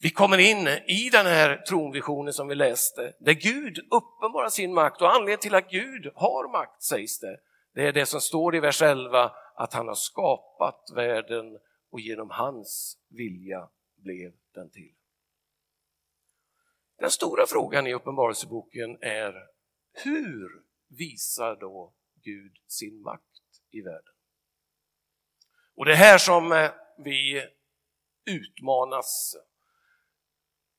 Vi 0.00 0.10
kommer 0.10 0.38
in 0.38 0.68
i 0.68 1.10
den 1.12 1.26
här 1.26 1.56
tronvisionen 1.56 2.32
som 2.32 2.48
vi 2.48 2.54
läste, 2.54 3.14
där 3.20 3.32
Gud 3.32 3.78
uppenbarar 3.78 4.48
sin 4.48 4.74
makt 4.74 5.02
och 5.02 5.14
anledningen 5.14 5.38
till 5.38 5.54
att 5.54 5.70
Gud 5.70 6.12
har 6.14 6.52
makt 6.52 6.82
sägs 6.82 7.20
det, 7.20 7.40
det 7.74 7.88
är 7.88 7.92
det 7.92 8.06
som 8.06 8.20
står 8.20 8.56
i 8.56 8.60
vers 8.60 8.82
11, 8.82 9.32
att 9.54 9.72
han 9.72 9.88
har 9.88 9.94
skapat 9.94 10.90
världen 10.94 11.58
och 11.90 12.00
genom 12.00 12.30
hans 12.30 12.98
vilja 13.08 13.68
blev 13.96 14.32
den 14.54 14.70
till. 14.70 14.94
Den 16.98 17.10
stora 17.10 17.46
frågan 17.46 17.86
i 17.86 17.94
Uppenbarelseboken 17.94 18.98
är 19.00 19.34
hur 19.92 20.62
visar 20.88 21.56
då 21.56 21.92
Gud 22.24 22.52
sin 22.66 23.02
makt 23.02 23.22
i 23.70 23.80
världen? 23.80 24.14
Och 25.76 25.84
det 25.84 25.92
är 25.92 25.96
här 25.96 26.18
som 26.18 26.52
eh, 26.52 26.70
vi 26.98 27.46
utmanas. 28.26 29.36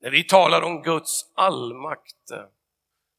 När 0.02 0.12
vi 0.12 0.24
talar 0.24 0.62
om 0.62 0.82
Guds 0.82 1.32
allmakt 1.36 2.32
eh, 2.32 2.46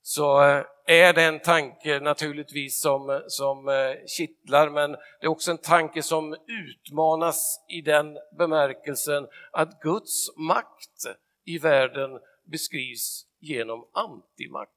så 0.03 0.43
eh, 0.43 0.65
är 0.87 1.13
det 1.13 1.23
en 1.23 1.41
tanke 1.41 2.01
naturligtvis 2.01 2.81
som, 2.81 3.23
som 3.29 3.71
kittlar 4.07 4.71
men 4.71 4.93
det 4.93 4.99
är 5.21 5.29
också 5.29 5.51
en 5.51 5.59
tanke 5.59 6.03
som 6.03 6.37
utmanas 6.47 7.65
i 7.69 7.81
den 7.81 8.19
bemärkelsen 8.39 9.27
att 9.53 9.81
Guds 9.81 10.37
makt 10.37 11.19
i 11.45 11.59
världen 11.59 12.11
beskrivs 12.45 13.27
genom 13.41 13.89
antimakt. 13.93 14.76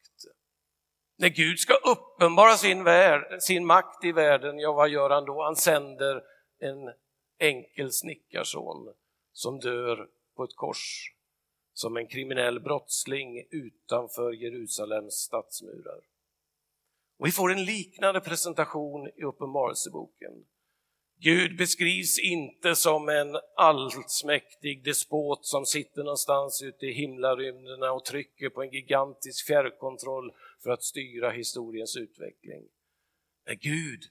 När 1.21 1.29
Gud 1.29 1.59
ska 1.59 1.73
uppenbara 1.73 2.57
sin, 2.57 2.83
värld, 2.83 3.41
sin 3.41 3.65
makt 3.65 4.03
i 4.03 4.11
världen, 4.11 4.59
ja 4.59 4.73
vad 4.73 4.89
gör 4.89 5.09
han 5.09 5.25
då? 5.25 5.43
Han 5.43 5.55
sänder 5.55 6.23
en 6.59 6.93
enkel 7.39 7.91
snickarson 7.91 8.93
som 9.33 9.59
dör 9.59 10.07
på 10.35 10.43
ett 10.43 10.55
kors 10.55 11.13
som 11.73 11.97
en 11.97 12.07
kriminell 12.07 12.59
brottsling 12.59 13.47
utanför 13.51 14.31
Jerusalems 14.31 15.13
stadsmurar. 15.13 15.99
Och 17.17 17.27
vi 17.27 17.31
får 17.31 17.51
en 17.51 17.65
liknande 17.65 18.21
presentation 18.21 19.07
i 19.07 19.23
Uppenbarelseboken. 19.23 20.45
Gud 21.21 21.57
beskrivs 21.57 22.19
inte 22.19 22.75
som 22.75 23.09
en 23.09 23.37
allsmäktig 23.55 24.83
despot 24.83 25.45
som 25.45 25.65
sitter 25.65 26.03
någonstans 26.03 26.61
ute 26.61 26.85
i 26.85 26.91
himlarymderna 26.91 27.91
och 27.91 28.05
trycker 28.05 28.49
på 28.49 28.63
en 28.63 28.69
gigantisk 28.69 29.47
fjärrkontroll 29.47 30.31
för 30.63 30.69
att 30.69 30.83
styra 30.83 31.29
historiens 31.29 31.97
utveckling. 31.97 32.63
Nej, 33.45 33.59
Gud 33.61 34.03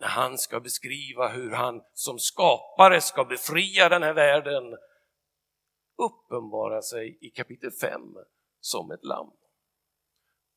när 0.00 0.08
han 0.08 0.38
ska 0.38 0.60
beskriva 0.60 1.28
hur 1.28 1.50
han 1.50 1.82
som 1.94 2.18
skapare 2.18 3.00
ska 3.00 3.24
befria 3.24 3.88
den 3.88 4.02
här 4.02 4.14
världen 4.14 4.76
uppenbarar 5.98 6.80
sig 6.80 7.18
i 7.20 7.30
kapitel 7.30 7.70
5 7.70 8.00
som 8.60 8.90
ett 8.90 9.04
lamm. 9.04 9.32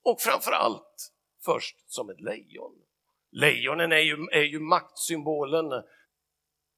Och 0.04 0.22
framför 0.22 0.52
allt 0.52 1.14
först 1.46 1.92
som 1.92 2.10
ett 2.10 2.22
lejon. 2.22 2.85
Lejonen 3.36 3.92
är 3.92 4.00
ju, 4.00 4.28
är 4.32 4.42
ju 4.42 4.60
maktsymbolen. 4.60 5.84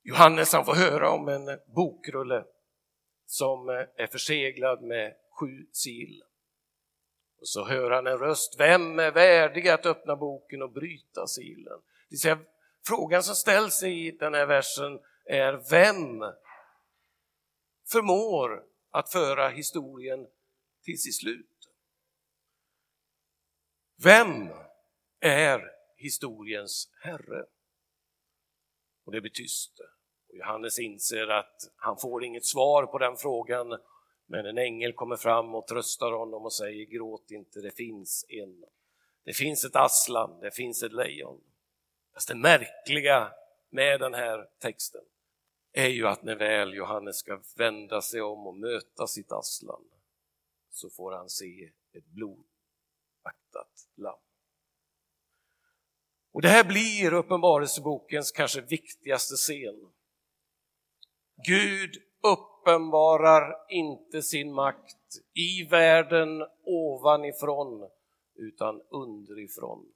Johannes 0.03 0.53
han 0.53 0.65
får 0.65 0.75
höra 0.75 1.09
om 1.09 1.27
en 1.27 1.59
bokrulle 1.75 2.45
som 3.25 3.69
eh, 3.69 3.75
är 3.75 4.07
förseglad 4.07 4.81
med 4.81 5.15
sju 5.39 5.67
sil. 5.81 6.23
Och 7.39 7.47
så 7.47 7.65
hör 7.65 7.91
han 7.91 8.07
en 8.07 8.17
röst, 8.17 8.55
vem 8.59 8.99
är 8.99 9.11
värdig 9.11 9.67
att 9.67 9.85
öppna 9.85 10.15
boken 10.15 10.61
och 10.61 10.71
bryta 10.71 11.27
silen? 11.27 11.79
Det 12.09 12.17
säga, 12.17 12.39
Frågan 12.87 13.23
som 13.23 13.35
ställs 13.35 13.83
i 13.83 14.11
den 14.11 14.33
här 14.33 14.45
versen 14.45 14.99
är 15.25 15.69
vem 15.69 16.19
förmår 17.91 18.63
att 18.91 19.11
föra 19.11 19.49
historien 19.49 20.27
till 20.83 20.97
sitt 20.97 21.15
slut? 21.15 21.69
Vem 24.03 24.49
är 25.19 25.76
historiens 25.97 26.89
herre? 27.01 27.45
Och 29.05 29.11
det 29.11 29.21
blir 29.21 29.31
tyst. 29.31 29.79
Och 30.29 30.35
Johannes 30.35 30.79
inser 30.79 31.27
att 31.27 31.73
han 31.75 31.97
får 31.97 32.23
inget 32.23 32.45
svar 32.45 32.85
på 32.85 32.97
den 32.97 33.17
frågan 33.17 33.79
men 34.29 34.45
en 34.45 34.57
ängel 34.57 34.93
kommer 34.93 35.15
fram 35.15 35.55
och 35.55 35.67
tröstar 35.67 36.11
honom 36.11 36.45
och 36.45 36.53
säger 36.53 36.85
gråt 36.85 37.31
inte, 37.31 37.59
det 37.59 37.71
finns 37.71 38.25
en. 38.29 38.65
Det 39.23 39.33
finns 39.33 39.65
ett 39.65 39.75
Aslan, 39.75 40.39
det 40.39 40.51
finns 40.51 40.83
ett 40.83 40.93
lejon. 40.93 41.43
Fast 42.13 42.27
det 42.27 42.35
märkliga 42.35 43.31
med 43.69 43.99
den 43.99 44.13
här 44.13 44.49
texten 44.59 45.01
är 45.71 45.87
ju 45.87 46.07
att 46.07 46.23
när 46.23 46.35
väl 46.35 46.73
Johannes 46.73 47.17
ska 47.17 47.41
vända 47.57 48.01
sig 48.01 48.21
om 48.21 48.47
och 48.47 48.55
möta 48.55 49.07
sitt 49.07 49.31
Aslan 49.31 49.83
så 50.69 50.89
får 50.89 51.11
han 51.11 51.29
se 51.29 51.71
ett 51.93 52.05
blodaktat 52.05 52.47
lamm. 53.95 54.26
Och 56.37 56.41
det 56.41 56.49
här 56.49 56.63
blir 56.63 57.13
Uppenbarelsebokens 57.13 58.31
kanske 58.31 58.61
viktigaste 58.61 59.35
scen. 59.35 59.91
Gud 61.47 62.03
uppenbarar 62.23 63.65
inte 63.69 64.21
sin 64.21 64.53
makt 64.53 65.17
i 65.33 65.63
världen 65.63 66.45
ovanifrån 66.63 67.89
utan 68.35 68.81
underifrån. 68.89 69.93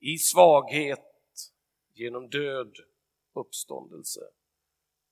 I 0.00 0.18
svaghet, 0.18 1.50
genom 1.94 2.28
död, 2.28 2.76
uppståndelse, 3.32 4.20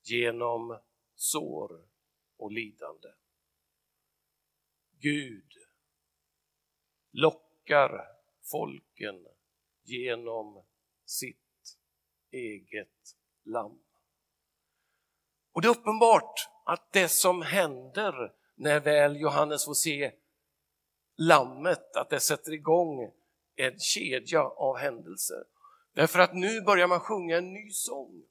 genom 0.02 0.78
sår 1.14 1.80
och 2.36 2.52
lidande. 2.52 3.08
Gud 5.00 5.52
lockar 7.12 8.04
folken 8.50 9.26
genom 9.82 10.64
sitt 11.04 11.36
eget 12.30 13.16
lamm. 13.44 13.78
Och 15.52 15.62
det 15.62 15.68
är 15.68 15.70
uppenbart 15.70 16.48
att 16.64 16.92
det 16.92 17.08
som 17.08 17.42
händer 17.42 18.32
när 18.54 18.80
väl 18.80 19.20
Johannes 19.20 19.64
får 19.64 19.74
se 19.74 20.12
lammet, 21.16 21.96
att 21.96 22.10
det 22.10 22.20
sätter 22.20 22.52
igång 22.52 23.12
en 23.56 23.78
kedja 23.78 24.42
av 24.42 24.76
händelser. 24.76 25.44
Därför 25.94 26.18
att 26.18 26.34
nu 26.34 26.60
börjar 26.60 26.86
man 26.86 27.00
sjunga 27.00 27.36
en 27.36 27.52
ny 27.52 27.70
sång 27.70 28.22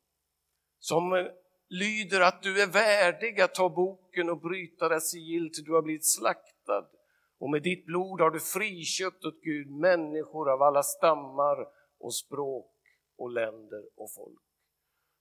som 0.79 1.13
eh, 1.13 1.25
lyder 1.69 2.21
att 2.21 2.43
du 2.43 2.61
är 2.61 2.67
värdig 2.67 3.41
att 3.41 3.55
ta 3.55 3.69
boken 3.69 4.29
och 4.29 4.41
bryta 4.41 4.89
dess 4.89 5.11
sigill 5.11 5.53
till 5.53 5.63
du 5.63 5.73
har 5.73 5.81
blivit 5.81 6.07
slaktad. 6.07 6.87
Och 7.41 7.49
med 7.49 7.63
ditt 7.63 7.85
blod 7.85 8.21
har 8.21 8.29
du 8.29 8.39
friköpt 8.39 9.25
åt 9.25 9.41
Gud 9.41 9.71
människor 9.71 10.51
av 10.51 10.61
alla 10.61 10.83
stammar 10.83 11.67
och 11.99 12.15
språk 12.15 12.71
och 13.17 13.31
länder 13.31 13.83
och 13.95 14.13
folk. 14.15 14.41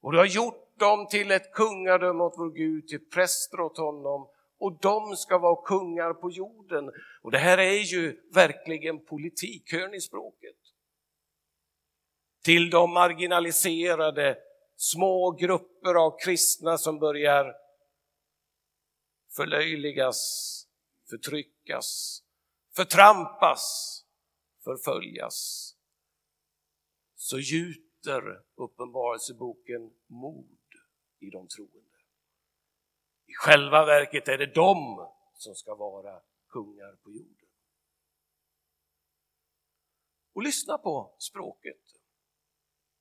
Och 0.00 0.12
du 0.12 0.18
har 0.18 0.26
gjort 0.26 0.78
dem 0.78 1.06
till 1.06 1.30
ett 1.30 1.52
kungadöme 1.52 2.22
åt 2.22 2.34
vår 2.38 2.50
Gud, 2.50 2.88
till 2.88 3.08
präster 3.08 3.60
åt 3.60 3.76
honom 3.76 4.28
och 4.58 4.78
de 4.80 5.16
ska 5.16 5.38
vara 5.38 5.66
kungar 5.66 6.12
på 6.12 6.30
jorden. 6.30 6.90
Och 7.22 7.30
det 7.30 7.38
här 7.38 7.58
är 7.58 7.92
ju 7.92 8.20
verkligen 8.34 9.04
politik, 9.04 9.72
hör 9.72 9.88
ni 9.88 10.00
språket? 10.00 10.56
Till 12.44 12.70
de 12.70 12.92
marginaliserade 12.92 14.38
små 14.76 15.30
grupper 15.30 15.94
av 15.94 16.18
kristna 16.18 16.78
som 16.78 16.98
börjar 16.98 17.54
förlöjligas, 19.36 20.59
förtryckas, 21.10 22.22
förtrampas, 22.76 23.96
förföljas. 24.64 25.70
Så 27.14 27.38
gjuter 27.38 28.42
Uppenbarelseboken 28.54 29.92
mod 30.06 30.58
i 31.18 31.30
de 31.30 31.48
troende. 31.48 31.98
I 33.26 33.32
själva 33.34 33.84
verket 33.84 34.28
är 34.28 34.38
det 34.38 34.54
de 34.54 35.08
som 35.34 35.54
ska 35.54 35.74
vara 35.74 36.22
kungar 36.48 36.96
på 37.02 37.12
jorden. 37.12 37.48
Och 40.32 40.42
lyssna 40.42 40.78
på 40.78 41.14
språket. 41.18 41.80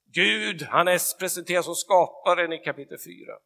Gud, 0.05 0.61
han 0.61 0.87
är 0.87 1.19
presenterad 1.19 1.65
som 1.65 1.75
skaparen 1.75 2.53
i 2.53 2.57
kapitel 2.57 2.97
4. 2.99 3.39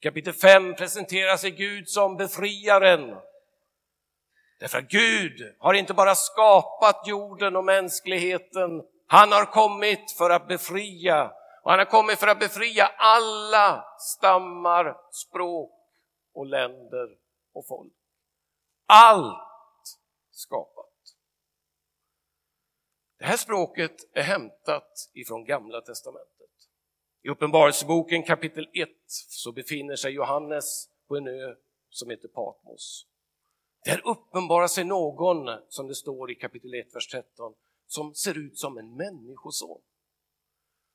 Kapitel 0.00 0.32
5 0.32 0.74
presenterar 0.74 1.36
sig 1.36 1.50
Gud 1.50 1.88
som 1.88 2.16
befriaren. 2.16 3.16
Därför 4.58 4.78
att 4.78 4.88
Gud 4.88 5.54
har 5.58 5.74
inte 5.74 5.94
bara 5.94 6.14
skapat 6.14 7.06
jorden 7.06 7.56
och 7.56 7.64
mänskligheten, 7.64 8.82
han 9.06 9.32
har 9.32 9.44
kommit 9.44 10.12
för 10.18 10.30
att 10.30 10.48
befria 10.48 11.32
och 11.62 11.70
han 11.70 11.78
har 11.78 11.86
kommit 11.86 12.18
för 12.18 12.26
att 12.26 12.38
befria 12.38 12.86
alla 12.86 13.84
stammar, 13.98 14.96
språk 15.10 15.72
och 16.32 16.46
länder 16.46 17.08
och 17.52 17.66
folk. 17.66 17.92
Allt 18.86 19.98
skapat. 20.30 20.86
Det 23.18 23.24
här 23.24 23.36
språket 23.36 23.96
är 24.12 24.22
hämtat 24.22 25.10
ifrån 25.14 25.44
Gamla 25.44 25.80
testamentet. 25.80 26.37
I 27.28 27.30
Uppenbarelseboken 27.30 28.22
kapitel 28.22 28.68
1 28.74 28.88
så 29.28 29.52
befinner 29.52 29.96
sig 29.96 30.12
Johannes 30.12 30.88
på 31.08 31.16
en 31.16 31.28
ö 31.28 31.54
som 31.90 32.10
heter 32.10 32.28
Patmos. 32.28 33.06
Där 33.84 34.00
uppenbarar 34.04 34.66
sig 34.66 34.84
någon, 34.84 35.60
som 35.68 35.88
det 35.88 35.94
står 35.94 36.30
i 36.30 36.34
kapitel 36.34 36.74
1, 36.74 36.94
vers 36.94 37.08
13, 37.08 37.54
som 37.86 38.14
ser 38.14 38.38
ut 38.38 38.58
som 38.58 38.78
en 38.78 38.96
människoson. 38.96 39.80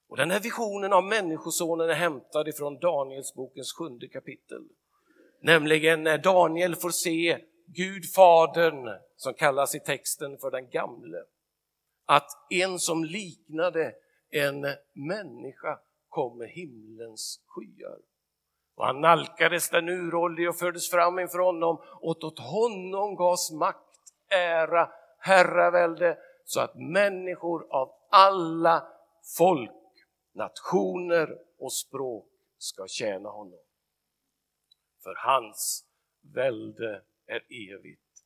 Och 0.10 0.18
den 0.18 0.32
här 0.32 0.40
visionen 0.40 0.94
av 0.94 1.04
Människosonen 1.04 1.90
är 1.90 1.94
hämtad 1.94 2.48
ifrån 2.48 2.80
Danielsbokens 2.80 3.74
sjunde 3.74 4.08
kapitel. 4.08 4.68
Nämligen 5.42 6.04
när 6.04 6.18
Daniel 6.18 6.76
får 6.76 6.90
se 6.90 7.40
Gud 7.68 8.14
Fadern, 8.16 9.00
som 9.16 9.34
kallas 9.34 9.76
i 9.76 9.80
texten 9.80 10.38
för 10.38 10.52
den 10.52 10.70
gamle, 10.70 11.18
att 12.06 12.30
en 12.50 12.80
som 12.80 13.04
liknade 13.04 13.96
en 14.30 14.62
människa 14.94 15.80
kom 16.14 16.38
med 16.38 16.50
himlens 16.50 17.44
skyar. 17.48 18.00
Och 18.76 18.86
han 18.86 19.02
nalkades 19.02 19.70
den 19.70 19.90
uråldrige 19.90 20.50
och 20.50 20.58
fördes 20.58 20.90
fram 20.90 21.20
inför 21.20 21.40
honom 21.40 21.78
och 22.02 22.24
åt 22.24 22.40
honom 22.40 23.16
gavs 23.16 23.52
makt, 23.52 24.00
ära, 24.30 24.92
herravälde 25.20 26.18
så 26.46 26.62
att 26.62 26.76
människor 26.76 27.68
av 27.70 27.92
alla 28.10 28.88
folk 29.38 29.72
nationer 30.34 31.38
och 31.60 31.74
språk 31.74 32.30
ska 32.58 32.88
tjäna 32.88 33.30
honom. 33.30 33.60
För 35.04 35.16
hans 35.16 35.86
välde 36.34 37.04
är 37.26 37.42
evigt 37.50 38.26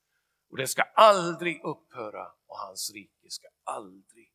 och 0.52 0.58
det 0.58 0.67
ska 0.67 0.82
aldrig 0.82 1.63
upphöra 1.63 2.28
och 2.47 2.58
hans 2.58 2.91
rike 2.93 3.30
ska 3.30 3.47
aldrig. 3.63 4.32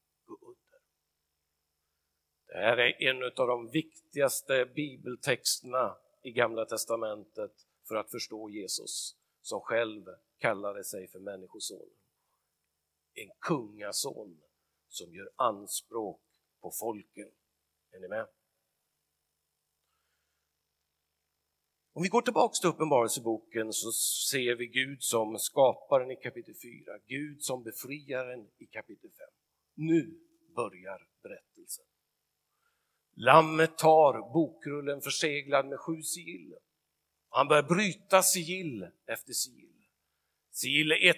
Det 2.53 2.59
här 2.59 2.77
är 2.77 3.03
en 3.03 3.23
av 3.23 3.47
de 3.47 3.71
viktigaste 3.71 4.67
bibeltexterna 4.75 5.97
i 6.23 6.31
Gamla 6.31 6.65
testamentet 6.65 7.53
för 7.89 7.95
att 7.95 8.11
förstå 8.11 8.51
Jesus 8.51 9.17
som 9.43 9.61
själv 9.61 10.05
kallade 10.39 10.85
sig 10.85 11.09
för 11.09 11.19
Människosonen. 11.19 11.95
En 13.15 13.31
kungason 13.41 14.41
som 14.89 15.15
gör 15.15 15.31
anspråk 15.37 16.21
på 16.61 16.71
folken. 16.81 17.31
Är 17.91 18.01
ni 18.01 18.09
med? 18.09 18.29
Om 21.93 22.03
vi 22.03 22.09
går 22.09 22.23
tillbaks 22.23 22.61
till 22.61 22.69
Uppenbarelseboken 22.69 23.73
så 23.73 23.93
ser 24.31 24.55
vi 24.55 24.67
Gud 24.67 25.03
som 25.03 25.39
skaparen 25.39 26.11
i 26.11 26.17
kapitel 26.17 26.55
4, 26.55 26.99
Gud 27.07 27.43
som 27.43 27.63
befriaren 27.63 28.51
i 28.59 28.67
kapitel 28.67 29.11
5. 29.11 29.19
Nu 29.75 30.21
börjar 30.57 31.09
berättelsen. 31.23 31.85
Lammet 33.15 33.79
tar 33.79 34.33
bokrullen 34.33 35.01
förseglad 35.01 35.67
med 35.67 35.79
sju 35.79 36.03
sigill. 36.03 36.55
Han 37.29 37.49
börjar 37.49 37.63
bryta 37.63 38.23
sigill 38.23 38.87
efter 39.07 39.33
sigill. 39.33 39.69
Sigill 40.51 40.93
1, 40.93 41.17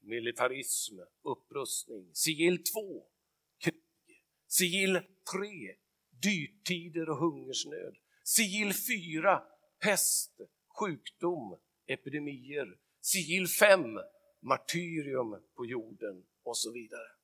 militarism, 0.00 0.98
upprustning. 1.22 2.10
Sigill 2.12 2.64
2, 2.64 3.06
krig. 3.58 3.82
Sigill 4.48 4.94
3, 4.94 5.02
dyrtider 6.22 7.10
och 7.10 7.16
hungersnöd. 7.16 7.96
Sigill 8.24 8.72
4, 8.74 9.42
pest, 9.82 10.40
sjukdom, 10.78 11.58
epidemier. 11.86 12.78
Sigill 13.00 13.48
5, 13.48 13.98
martyrium 14.40 15.42
på 15.56 15.66
jorden 15.66 16.24
och 16.42 16.56
så 16.56 16.72
vidare. 16.72 17.15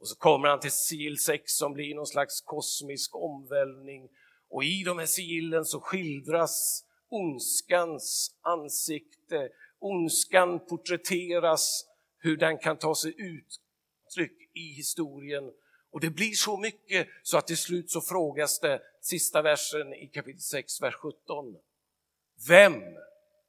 Och 0.00 0.08
så 0.08 0.16
kommer 0.16 0.48
han 0.48 0.60
till 0.60 0.70
sigill 0.70 1.18
6 1.18 1.52
som 1.52 1.72
blir 1.72 1.94
någon 1.94 2.06
slags 2.06 2.40
kosmisk 2.40 3.16
omvälvning 3.16 4.08
och 4.48 4.64
i 4.64 4.84
de 4.84 4.98
här 4.98 5.06
sigillen 5.06 5.64
så 5.64 5.80
skildras 5.80 6.84
ondskans 7.08 8.34
ansikte, 8.40 9.48
ondskan 9.78 10.66
porträtteras, 10.66 11.86
hur 12.18 12.36
den 12.36 12.58
kan 12.58 12.78
ta 12.78 12.94
sig 12.94 13.14
uttryck 13.18 14.50
i 14.54 14.72
historien 14.72 15.52
och 15.90 16.00
det 16.00 16.10
blir 16.10 16.32
så 16.32 16.56
mycket 16.56 17.08
så 17.22 17.38
att 17.38 17.46
till 17.46 17.56
slut 17.56 17.90
så 17.90 18.00
frågas 18.00 18.60
det, 18.60 18.82
sista 19.00 19.42
versen 19.42 19.94
i 19.94 20.06
kapitel 20.06 20.40
6, 20.40 20.82
vers 20.82 20.94
17. 20.94 21.56
Vem 22.48 22.82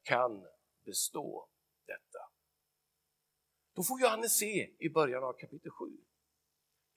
kan 0.04 0.46
bestå 0.86 1.48
detta? 1.88 2.20
Då 3.76 3.84
får 3.84 4.02
Johannes 4.02 4.38
se 4.38 4.70
i 4.80 4.90
början 4.90 5.24
av 5.24 5.34
kapitel 5.34 5.72
7 5.72 5.86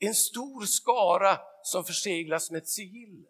en 0.06 0.14
stor 0.14 0.64
skara 0.64 1.40
som 1.62 1.84
förseglas 1.84 2.50
med 2.50 2.62
ett 2.62 2.68
sigill, 2.68 3.26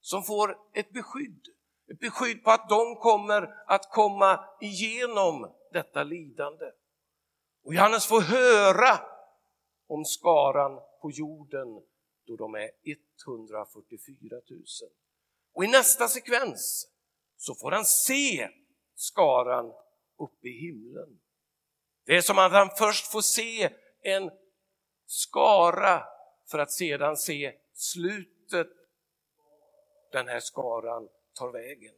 som 0.00 0.22
får 0.22 0.58
ett 0.74 0.92
beskydd. 0.92 1.46
Ett 1.90 2.00
beskydd 2.00 2.44
på 2.44 2.50
att 2.50 2.68
de 2.68 2.96
kommer 2.96 3.54
att 3.66 3.90
komma 3.90 4.44
igenom 4.60 5.54
detta 5.72 6.02
lidande. 6.02 6.66
Och 7.64 7.74
Johannes 7.74 8.06
får 8.06 8.20
höra 8.20 9.00
om 9.86 10.04
skaran 10.04 10.80
på 11.00 11.10
jorden 11.10 11.68
då 12.26 12.36
de 12.36 12.54
är 12.54 12.70
144 13.26 14.40
000. 14.50 14.64
Och 15.52 15.64
i 15.64 15.66
nästa 15.66 16.08
sekvens 16.08 16.88
så 17.36 17.54
får 17.54 17.70
han 17.70 17.84
se 17.84 18.48
skaran 18.94 19.72
uppe 20.18 20.48
i 20.48 20.60
himlen. 20.60 21.20
Det 22.06 22.16
är 22.16 22.22
som 22.22 22.38
att 22.38 22.52
han 22.52 22.70
först 22.78 23.12
får 23.12 23.20
se 23.20 23.70
en 24.02 24.30
skara 25.06 26.04
för 26.50 26.58
att 26.58 26.72
sedan 26.72 27.16
se 27.16 27.52
slutet 27.72 28.68
den 30.12 30.28
här 30.28 30.40
skaran 30.40 31.08
tar 31.34 31.52
vägen. 31.52 31.94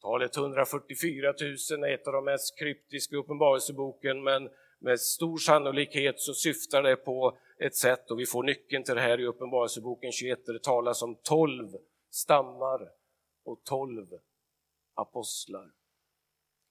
Talet 0.00 0.36
144 0.36 1.34
000 1.70 1.84
är 1.84 1.94
ett 1.94 2.06
av 2.06 2.12
de 2.12 2.24
mest 2.24 2.58
kryptiska 2.58 3.16
i 3.16 3.18
Uppenbarelseboken 3.18 4.22
men 4.22 4.50
med 4.78 5.00
stor 5.00 5.38
sannolikhet 5.38 6.20
så 6.20 6.34
syftar 6.34 6.82
det 6.82 6.96
på 6.96 7.38
ett 7.58 7.76
sätt 7.76 8.10
och 8.10 8.20
vi 8.20 8.26
får 8.26 8.42
nyckeln 8.42 8.84
till 8.84 8.94
det 8.94 9.00
här 9.00 9.20
i 9.20 9.26
Uppenbarelseboken 9.26 10.12
21 10.12 10.46
där 10.46 10.52
det 10.52 10.62
talas 10.62 11.02
om 11.02 11.14
12 11.22 11.68
stammar 12.10 12.90
och 13.44 13.64
12 13.64 14.06
apostlar. 14.94 15.70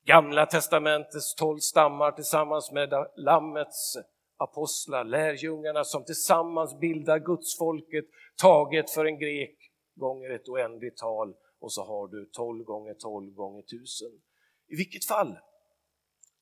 Gamla 0.05 0.45
testamentets 0.45 1.35
12 1.35 1.59
stammar 1.59 2.11
tillsammans 2.11 2.71
med 2.71 3.07
Lammets 3.15 3.97
apostlar, 4.37 5.03
lärjungarna 5.03 5.83
som 5.83 6.05
tillsammans 6.05 6.79
bildar 6.79 7.19
gudsfolket 7.19 8.05
taget 8.35 8.89
för 8.89 9.05
en 9.05 9.19
grek 9.19 9.71
gånger 9.95 10.29
ett 10.29 10.49
oändligt 10.49 10.97
tal 10.97 11.35
och 11.59 11.73
så 11.73 11.83
har 11.83 12.07
du 12.07 12.25
12 12.25 12.63
gånger 12.63 12.93
12 12.93 13.33
gånger 13.33 13.63
1000. 13.63 14.07
I 14.67 14.75
vilket 14.75 15.05
fall, 15.05 15.39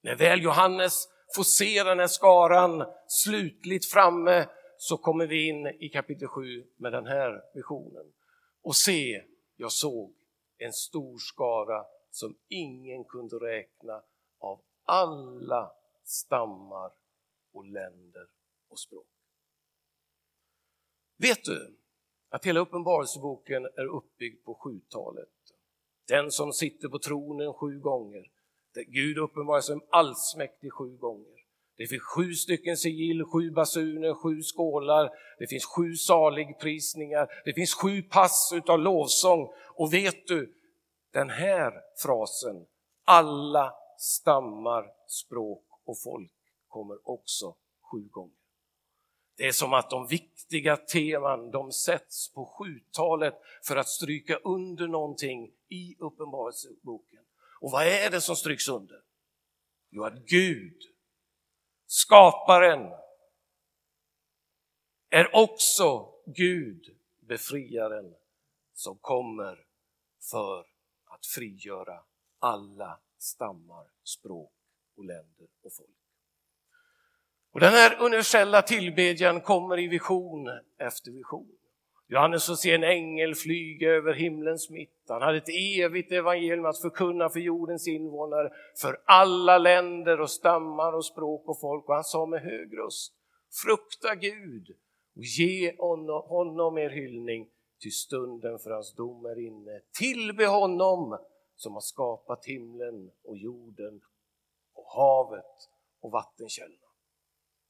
när 0.02 0.16
väl 0.16 0.44
Johannes 0.44 1.08
får 1.36 1.44
se 1.44 1.84
den 1.84 2.00
här 2.00 2.08
skaran 2.08 2.86
slutligt 3.08 3.92
framme 3.92 4.48
så 4.78 4.98
kommer 4.98 5.28
vi 5.28 5.48
in 5.48 5.68
i 5.68 5.90
kapitel 5.90 6.28
7 6.28 6.66
med 6.78 6.92
den 6.92 7.08
här 7.08 7.42
visionen. 7.54 8.14
Och 8.62 8.76
se, 8.76 9.24
jag 9.56 9.72
såg 9.72 10.14
en 10.58 10.74
stor 10.74 11.18
skara 11.18 11.86
som 12.12 12.38
ingen 12.48 13.04
kunde 13.04 13.36
räkna 13.36 14.02
av 14.40 14.62
alla 14.86 15.72
stammar 16.04 16.92
och 17.56 17.66
länder 17.66 18.28
och 18.70 18.80
språk. 18.80 19.08
Vet 21.18 21.44
du 21.44 21.78
att 22.30 22.46
hela 22.46 22.60
Uppenbarelseboken 22.60 23.66
är 23.66 23.86
uppbyggd 23.86 24.46
på 24.46 24.56
sjutalet? 24.56 25.30
Den 26.08 26.32
som 26.32 26.54
sitter 26.54 26.90
på 26.90 27.00
tronen 27.00 27.54
sju 27.54 27.80
gånger, 27.80 28.32
Gud 28.88 29.18
uppenbarar 29.18 29.62
sig 29.62 29.74
som 29.74 29.88
allsmäktig 29.90 30.74
sju 30.74 30.98
gånger. 30.98 31.36
Det 31.78 31.88
finns 31.88 32.04
sju 32.04 32.34
stycken 32.34 32.78
sigill, 32.78 33.24
sju 33.24 33.52
basuner, 33.52 34.14
sju 34.14 34.42
skålar, 34.42 35.10
det 35.40 35.48
finns 35.48 35.66
sju 35.66 35.94
saligprisningar, 35.96 37.42
det 37.46 37.54
finns 37.54 37.74
sju 37.74 38.02
pass 38.02 38.52
utav 38.56 38.80
lovsång. 38.80 39.54
Och 39.76 39.94
vet 39.94 40.28
du, 40.28 40.56
den 41.12 41.30
här 41.30 41.74
frasen, 42.04 42.66
alla 43.06 43.74
stammar, 43.98 44.86
språk 45.08 45.64
och 45.86 46.02
folk, 46.04 46.32
kommer 46.76 47.10
också 47.10 47.56
sju 47.82 48.08
gånger. 48.08 48.38
Det 49.38 49.48
är 49.48 49.52
som 49.52 49.74
att 49.74 49.90
de 49.90 50.08
viktiga 50.08 50.78
teman 50.78 51.52
de 51.52 51.72
sätts 51.72 52.34
på 52.34 52.46
sjutalet 52.46 53.34
för 53.64 53.76
att 53.76 53.90
stryka 53.90 54.36
under 54.36 54.88
någonting 54.88 55.54
i 55.68 55.96
Uppenbarelseboken. 56.00 57.26
Och 57.62 57.72
vad 57.72 57.88
är 57.88 58.10
det 58.10 58.22
som 58.22 58.36
stryks 58.36 58.68
under? 58.68 59.02
Jo, 59.90 60.04
att 60.04 60.26
Gud, 60.26 60.82
skaparen, 61.86 62.92
är 65.10 65.36
också 65.36 66.14
Gud, 66.26 66.98
befriaren, 67.20 68.16
som 68.74 68.98
kommer 68.98 69.66
för 70.32 70.60
att 71.06 71.26
frigöra 71.26 72.04
alla 72.40 73.00
stammar, 73.18 73.88
språk 74.04 74.54
och 74.98 75.06
länder 75.06 75.48
och 75.62 75.74
folk. 75.74 76.05
Och 77.56 77.62
den 77.62 77.74
här 77.74 77.98
universella 78.02 78.62
tillbedjan 78.62 79.42
kommer 79.42 79.80
i 79.80 79.88
vision 79.88 80.50
efter 80.80 81.12
vision. 81.12 81.48
Johannes 82.08 82.46
får 82.46 82.56
se 82.56 82.74
en 82.74 82.84
ängel 82.84 83.36
flyga 83.36 83.90
över 83.90 84.14
himlens 84.14 84.70
mitt. 84.70 85.06
Han 85.08 85.22
hade 85.22 85.38
ett 85.38 85.80
evigt 85.80 86.12
evangelium 86.12 86.66
att 86.66 86.82
förkunna 86.82 87.30
för 87.30 87.40
jordens 87.40 87.88
invånare, 87.88 88.50
för 88.82 89.02
alla 89.06 89.58
länder 89.58 90.22
och 90.22 90.30
stammar 90.30 90.94
och 90.94 91.06
språk 91.06 91.50
och 91.50 91.60
folk. 91.60 91.90
Och 91.90 91.96
han 91.96 92.04
sa 92.04 92.26
med 92.26 92.42
hög 92.42 92.78
röst, 92.78 93.14
frukta 93.66 94.16
Gud 94.16 94.68
och 95.16 95.24
ge 95.24 95.76
honom 96.28 96.78
er 96.78 96.90
hyllning, 96.90 97.48
till 97.82 97.96
stunden 97.96 98.60
för 98.60 98.72
hans 98.72 98.94
dom 98.94 99.26
är 99.26 99.40
inne. 99.40 99.82
Tillbe 100.00 100.46
honom 100.46 101.18
som 101.56 101.74
har 101.74 101.82
skapat 101.82 102.46
himlen 102.46 103.12
och 103.24 103.38
jorden 103.38 104.02
och 104.74 104.86
havet 104.86 105.70
och 106.02 106.12
vattenkällorna. 106.12 106.85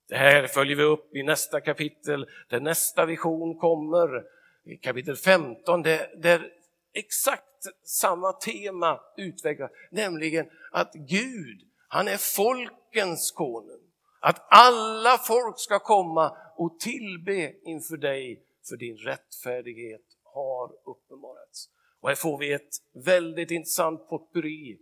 Det 0.07 0.15
här 0.15 0.47
följer 0.47 0.75
vi 0.75 0.83
upp 0.83 1.15
i 1.15 1.23
nästa 1.23 1.61
kapitel 1.61 2.27
där 2.49 2.59
nästa 2.59 3.05
vision 3.05 3.57
kommer, 3.57 4.23
i 4.63 4.77
kapitel 4.77 5.15
15, 5.15 5.81
där, 5.81 6.21
där 6.21 6.51
exakt 6.93 7.43
samma 7.83 8.33
tema 8.33 8.99
utvecklas, 9.17 9.71
nämligen 9.91 10.45
att 10.71 10.93
Gud, 10.93 11.61
han 11.87 12.07
är 12.07 12.17
folkens 12.17 13.31
konung. 13.31 13.81
Att 14.19 14.45
alla 14.49 15.17
folk 15.17 15.59
ska 15.59 15.79
komma 15.79 16.37
och 16.57 16.79
tillbe 16.79 17.53
inför 17.63 17.97
dig 17.97 18.43
för 18.69 18.77
din 18.77 18.97
rättfärdighet 18.97 20.01
har 20.23 20.71
uppenbarats. 20.91 21.69
Och 22.01 22.09
här 22.09 22.15
får 22.15 22.37
vi 22.37 22.53
ett 22.53 22.75
väldigt 23.05 23.51
intressant 23.51 24.09
potpurri 24.09 24.79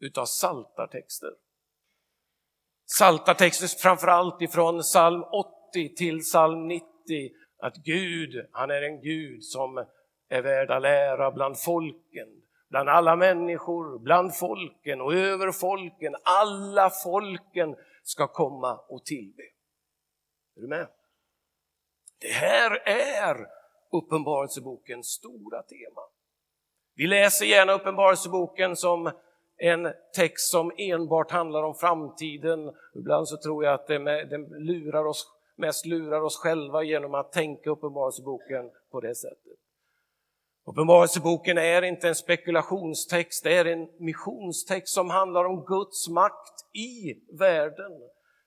utav 0.00 0.24
saltartexter. 0.24 1.30
Saltartexter 2.86 3.66
framförallt 3.66 4.42
ifrån 4.42 4.82
psalm 4.82 5.22
80 5.72 5.94
till 5.94 6.20
psalm 6.20 6.68
90 6.68 6.84
att 7.58 7.76
Gud, 7.76 8.46
han 8.52 8.70
är 8.70 8.82
en 8.82 9.00
Gud 9.00 9.44
som 9.44 9.86
är 10.28 10.42
värd 10.42 10.70
att 10.70 10.82
lära 10.82 11.30
bland 11.30 11.60
folken, 11.60 12.28
bland 12.70 12.88
alla 12.88 13.16
människor, 13.16 13.98
bland 13.98 14.36
folken 14.36 15.00
och 15.00 15.14
över 15.14 15.52
folken. 15.52 16.14
Alla 16.24 16.90
folken 16.90 17.76
ska 18.02 18.26
komma 18.26 18.76
och 18.88 19.04
tillbe. 19.04 19.42
Är 20.56 20.60
du 20.60 20.68
med? 20.68 20.88
Det 22.20 22.32
här 22.32 22.88
är 22.88 23.46
Uppenbarelsebokens 23.92 25.06
stora 25.06 25.62
tema. 25.62 26.02
Vi 26.94 27.06
läser 27.06 27.46
gärna 27.46 27.72
Uppenbarelseboken 27.72 28.76
som 28.76 29.12
en 29.56 29.92
text 30.14 30.50
som 30.50 30.72
enbart 30.76 31.30
handlar 31.30 31.62
om 31.62 31.74
framtiden. 31.74 32.72
Ibland 32.94 33.28
så 33.28 33.36
tror 33.36 33.64
jag 33.64 33.74
att 33.74 33.86
den 33.86 34.44
lurar 34.44 35.04
oss, 35.04 35.26
mest 35.56 35.86
lurar 35.86 36.20
oss 36.20 36.36
själva 36.36 36.82
genom 36.82 37.14
att 37.14 37.32
tänka 37.32 37.70
Uppenbarelseboken 37.70 38.70
på 38.90 39.00
det 39.00 39.14
sättet. 39.14 39.58
Uppenbarelseboken 40.66 41.58
är 41.58 41.82
inte 41.82 42.08
en 42.08 42.14
spekulationstext, 42.14 43.44
det 43.44 43.56
är 43.56 43.64
en 43.64 43.88
missionstext 43.98 44.94
som 44.94 45.10
handlar 45.10 45.44
om 45.44 45.64
Guds 45.64 46.08
makt 46.08 46.76
i 46.76 47.14
världen. 47.38 47.92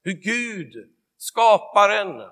Hur 0.03 0.13
Gud, 0.13 0.91
skaparen, 1.17 2.31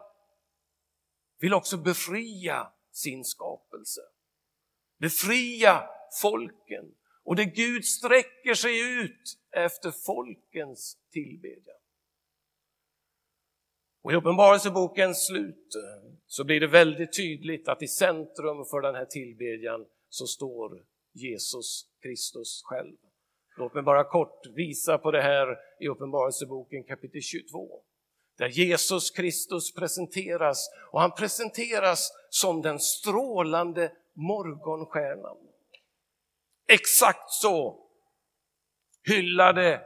vill 1.40 1.54
också 1.54 1.78
befria 1.78 2.68
sin 2.92 3.24
skapelse. 3.24 4.02
Befria 5.00 5.84
folken 6.22 6.86
och 7.26 7.36
det 7.36 7.46
Gud 7.46 7.86
sträcker 7.86 8.54
sig 8.54 9.04
ut 9.04 9.38
efter 9.52 9.92
folkens 9.92 10.98
tillbedjan. 11.12 11.76
Och 14.04 14.12
I 14.12 14.16
Uppenbarelsebokens 14.16 15.26
slut 15.28 15.68
så 16.28 16.44
blir 16.44 16.60
det 16.60 16.68
väldigt 16.68 17.18
tydligt 17.18 17.68
att 17.68 17.82
i 17.82 17.88
centrum 17.88 18.66
för 18.66 18.82
den 18.82 18.96
här 18.96 19.06
tillbedjan 19.06 19.86
så 20.10 20.28
står 20.28 20.84
Jesus 21.14 21.90
Kristus 22.02 22.62
själv. 22.64 22.96
Låt 23.58 23.74
mig 23.74 23.84
bara 23.84 24.04
kort 24.04 24.46
visa 24.56 24.98
på 24.98 25.12
det 25.12 25.22
här 25.22 25.58
i 25.80 25.88
Uppenbarelseboken 25.88 26.84
kapitel 26.84 27.22
22 27.22 27.82
där 28.38 28.48
Jesus 28.48 29.12
Kristus 29.12 29.74
presenteras 29.74 30.70
och 30.92 31.02
han 31.02 31.12
presenteras 31.12 32.12
som 32.30 32.62
den 32.62 32.80
strålande 32.80 33.92
morgonstjärnan. 34.14 35.38
Exakt 36.68 37.32
så 37.32 37.86
hyllade 39.04 39.82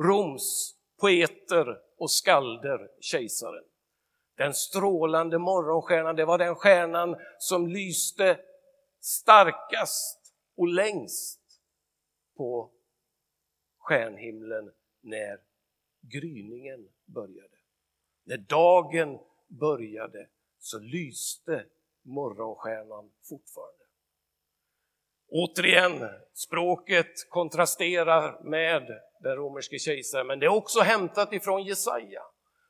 Roms 0.00 0.74
poeter 1.00 1.80
och 1.96 2.10
skalder 2.10 2.90
kejsaren. 3.00 3.64
Den 4.36 4.54
strålande 4.54 5.38
morgonstjärnan, 5.38 6.16
det 6.16 6.24
var 6.24 6.38
den 6.38 6.54
stjärnan 6.54 7.16
som 7.38 7.68
lyste 7.68 8.40
starkast 9.00 10.34
och 10.56 10.68
längst 10.68 11.60
på 12.36 12.70
stjärnhimlen 13.78 14.72
när 15.00 15.40
gryningen 16.00 16.88
började. 17.04 17.56
När 18.24 18.36
dagen 18.36 19.18
började 19.48 20.28
så 20.58 20.78
lyste 20.78 21.66
morgonstjärnan 22.02 23.12
fortfarande. 23.28 23.81
Återigen, 25.34 26.08
språket 26.34 27.28
kontrasterar 27.28 28.44
med 28.44 28.82
den 29.20 29.36
romerske 29.36 29.78
kejsaren, 29.78 30.26
men 30.26 30.38
det 30.38 30.46
är 30.46 30.56
också 30.56 30.80
hämtat 30.80 31.32
ifrån 31.32 31.62
Jesaja 31.62 32.22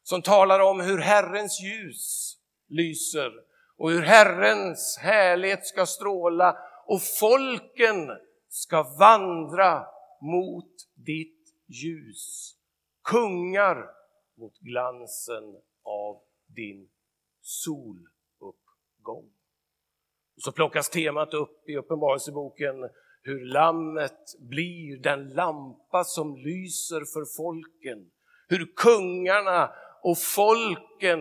som 0.03 0.23
talar 0.23 0.61
om 0.61 0.81
hur 0.81 0.99
Herrens 0.99 1.61
ljus 1.61 2.37
lyser 2.69 3.33
och 3.77 3.91
hur 3.91 4.03
Herrens 4.03 4.99
härlighet 5.01 5.67
ska 5.67 5.87
stråla 5.87 6.57
och 6.87 7.03
folken 7.21 8.11
ska 8.49 8.83
vandra 8.83 9.87
mot 10.21 10.73
ditt 10.95 11.55
ljus. 11.67 12.55
Kungar 13.05 13.91
mot 14.37 14.59
glansen 14.59 15.61
av 15.83 16.23
din 16.47 16.91
soluppgång. 17.41 19.31
Så 20.45 20.53
plockas 20.53 20.91
temat 20.91 21.35
upp 21.35 21.69
i 21.69 21.77
Uppenbarelseboken 21.77 22.75
hur 23.23 23.45
lammet 23.45 24.37
blir 24.39 24.97
den 24.97 25.29
lampa 25.29 26.05
som 26.05 26.37
lyser 26.37 27.05
för 27.05 27.25
folken. 27.37 28.11
Hur 28.49 28.73
kungarna 28.77 29.73
och 30.03 30.19
folken 30.19 31.21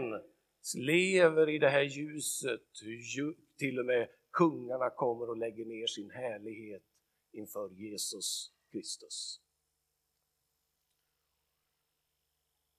lever 0.78 1.50
i 1.50 1.60
det 1.60 1.70
här 1.70 1.82
ljuset. 1.82 2.62
Hur 2.82 3.36
till 3.58 3.80
och 3.80 3.86
med 3.86 4.08
kungarna 4.32 4.90
kommer 4.90 5.30
och 5.30 5.38
lägger 5.38 5.66
ner 5.66 5.88
sin 5.88 6.12
härlighet 6.12 6.84
inför 7.32 7.70
Jesus 7.70 8.52
Kristus. 8.72 9.42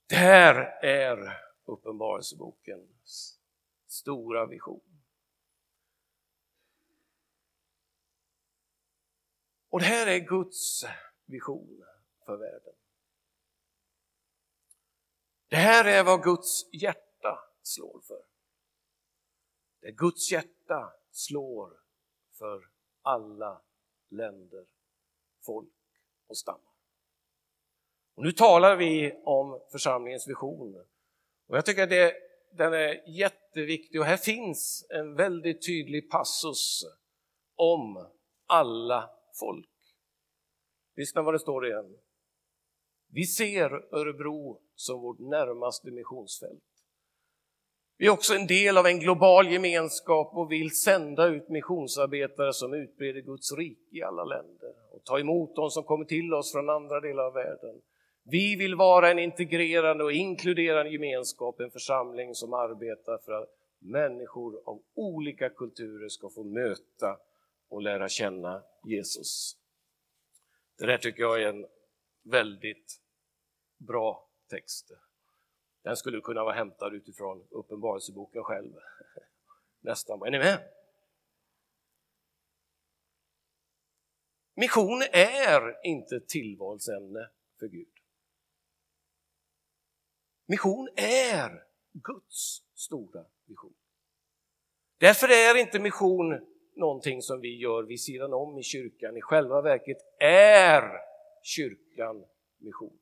Det 0.09 0.17
här 0.17 0.55
är 0.85 1.39
Uppenbarelsebokens 1.65 3.39
stora 3.87 4.47
vision. 4.47 4.92
Och 9.73 9.81
det 9.81 9.87
här 9.87 10.07
är 10.07 10.19
Guds 10.19 10.85
vision 11.25 11.85
för 12.27 12.37
världen. 12.37 12.75
Det 15.49 15.57
här 15.57 15.85
är 15.85 16.05
vad 16.05 16.23
Guds 16.23 16.67
hjärta 16.73 17.39
slår 17.63 18.01
för. 18.01 18.25
Det 19.81 19.93
Guds 19.93 20.33
hjärta 20.33 20.93
slår 21.11 21.81
för 22.39 22.69
alla 23.03 23.63
länder, 24.09 24.67
folk 25.43 25.75
och 26.27 26.37
stammar. 26.37 26.73
Och 28.15 28.23
nu 28.23 28.33
talar 28.33 28.77
vi 28.77 29.21
om 29.25 29.61
församlingens 29.71 30.29
vision. 30.29 30.85
Och 31.47 31.57
jag 31.57 31.67
tycker 31.67 31.83
att 31.83 32.15
den 32.51 32.75
är 32.75 33.09
jätteviktig 33.09 34.01
och 34.01 34.07
här 34.07 34.17
finns 34.17 34.87
en 34.91 35.15
väldigt 35.15 35.67
tydlig 35.67 36.11
passus 36.11 36.85
om 37.57 38.09
alla 38.47 39.22
folk. 39.41 39.69
Lyssna 40.97 41.23
vad 41.23 41.35
det 41.35 41.39
står 41.39 41.67
igen. 41.67 41.97
Vi 43.09 43.25
ser 43.25 43.95
Örebro 43.95 44.61
som 44.75 45.01
vårt 45.01 45.19
närmaste 45.19 45.91
missionsfält. 45.91 46.63
Vi 47.99 48.07
är 48.07 48.11
också 48.11 48.35
en 48.35 48.47
del 48.47 48.79
av 48.79 48.87
en 48.87 49.01
global 49.01 49.53
gemenskap 49.53 50.31
och 50.35 50.53
vill 50.53 50.71
sända 50.71 51.27
ut 51.27 51.49
missionsarbetare 51.49 52.53
som 52.53 52.75
utbreder 52.75 53.21
Guds 53.21 53.53
rike 53.53 53.97
i 53.97 54.03
alla 54.03 54.25
länder 54.25 54.75
och 54.91 55.05
ta 55.05 55.19
emot 55.19 55.57
dem 55.57 55.71
som 55.71 55.85
kommer 55.85 56.05
till 56.05 56.35
oss 56.35 56.53
från 56.53 56.71
andra 56.71 57.01
delar 57.01 57.25
av 57.25 57.33
världen. 57.33 57.81
Vi 58.25 58.57
vill 58.57 58.75
vara 58.75 59.11
en 59.11 59.19
integrerande 59.19 60.05
och 60.05 60.13
inkluderande 60.13 60.91
gemenskap, 60.91 61.61
en 61.61 61.71
församling 61.71 62.35
som 62.35 62.53
arbetar 62.53 63.19
för 63.25 63.33
att 63.33 63.49
människor 63.79 64.61
av 64.65 64.83
olika 64.95 65.49
kulturer 65.49 66.09
ska 66.09 66.29
få 66.29 66.45
möta 66.45 67.17
och 67.73 67.83
lära 67.83 68.09
känna 68.09 68.65
Jesus. 68.85 69.57
Det 70.79 70.87
där 70.87 70.99
tycker 70.99 71.23
jag 71.23 71.43
är 71.43 71.49
en 71.49 71.67
väldigt 72.23 73.01
bra 73.77 74.31
text. 74.49 74.91
Den 75.83 75.97
skulle 75.97 76.21
kunna 76.21 76.45
vara 76.45 76.55
hämtad 76.55 76.95
utifrån 76.95 77.47
Uppenbarelseboken 77.51 78.45
själv. 78.45 78.73
Nästan. 79.81 80.23
Är 80.23 80.31
ni 80.31 80.39
med? 80.39 80.69
Mission 84.55 85.03
är 85.13 85.87
inte 85.87 86.17
ett 86.17 86.29
tillvalsämne 86.29 87.31
för 87.59 87.67
Gud. 87.67 87.93
Mission 90.47 90.89
är 90.97 91.65
Guds 91.93 92.63
stora 92.75 93.25
vision. 93.45 93.75
Därför 94.99 95.29
är 95.29 95.61
inte 95.61 95.81
mission 95.81 96.52
någonting 96.75 97.23
som 97.23 97.41
vi 97.41 97.57
gör 97.57 97.83
vid 97.83 98.01
sidan 98.01 98.33
om 98.33 98.59
i 98.59 98.63
kyrkan. 98.63 99.17
I 99.17 99.21
själva 99.21 99.63
verket 99.63 99.99
är 100.21 100.83
kyrkan 101.43 102.25
mission. 102.59 102.99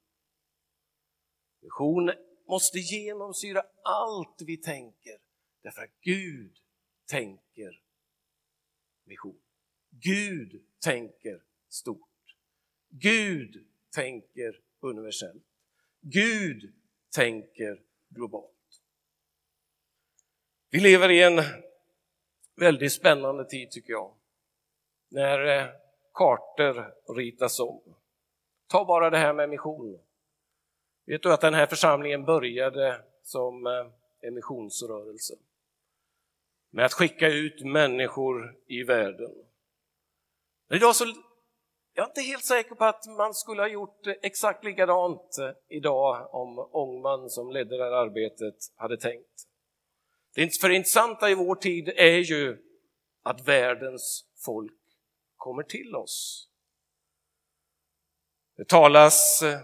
Mission 1.60 2.12
måste 2.46 2.78
genomsyra 2.78 3.62
allt 3.82 4.42
vi 4.46 4.56
tänker 4.56 5.18
därför 5.62 5.82
att 5.82 6.00
Gud 6.00 6.56
tänker 7.06 7.82
mission. 9.04 9.40
Gud 9.90 10.62
tänker 10.84 11.42
stort. 11.68 12.36
Gud 12.88 13.66
tänker 13.94 14.60
universellt. 14.80 15.44
Gud 16.00 16.72
tänker 17.14 17.82
globalt. 18.08 18.82
Vi 20.70 20.80
lever 20.80 21.10
i 21.10 21.22
en 21.22 21.40
väldigt 22.60 22.92
spännande 22.92 23.44
tid 23.44 23.70
tycker 23.70 23.92
jag. 23.92 24.14
När 25.08 25.58
eh, 25.58 25.66
kartor 26.14 26.94
ritas 27.14 27.60
om. 27.60 27.82
Ta 28.66 28.84
bara 28.84 29.10
det 29.10 29.18
här 29.18 29.32
med 29.32 29.48
mission. 29.48 30.00
Vet 31.06 31.22
du 31.22 31.32
att 31.32 31.40
den 31.40 31.54
här 31.54 31.66
församlingen 31.66 32.24
började 32.24 33.04
som 33.22 33.66
eh, 33.66 33.86
en 34.20 34.34
missionsrörelse? 34.34 35.34
Med 36.70 36.84
att 36.84 36.92
skicka 36.92 37.28
ut 37.28 37.64
människor 37.64 38.56
i 38.66 38.82
världen. 38.82 39.30
Idag 40.70 40.96
så, 40.96 41.04
jag 41.94 42.04
är 42.04 42.08
inte 42.08 42.20
helt 42.20 42.44
säker 42.44 42.74
på 42.74 42.84
att 42.84 43.06
man 43.16 43.34
skulle 43.34 43.62
ha 43.62 43.68
gjort 43.68 44.06
exakt 44.22 44.64
likadant 44.64 45.38
eh, 45.38 45.50
idag 45.68 46.34
om 46.34 46.58
Ångman 46.58 47.30
som 47.30 47.50
ledde 47.50 47.76
det 47.76 47.84
här 47.84 47.92
arbetet 47.92 48.56
hade 48.76 48.96
tänkt. 48.96 49.49
Det 50.40 50.60
för 50.60 50.70
intressanta 50.70 51.30
i 51.30 51.34
vår 51.34 51.54
tid 51.54 51.88
är 51.88 52.18
ju 52.18 52.58
att 53.22 53.48
världens 53.48 54.24
folk 54.44 54.80
kommer 55.36 55.62
till 55.62 55.94
oss. 55.94 56.48
Det 58.56 58.68
talas 58.68 59.42
eh, 59.42 59.58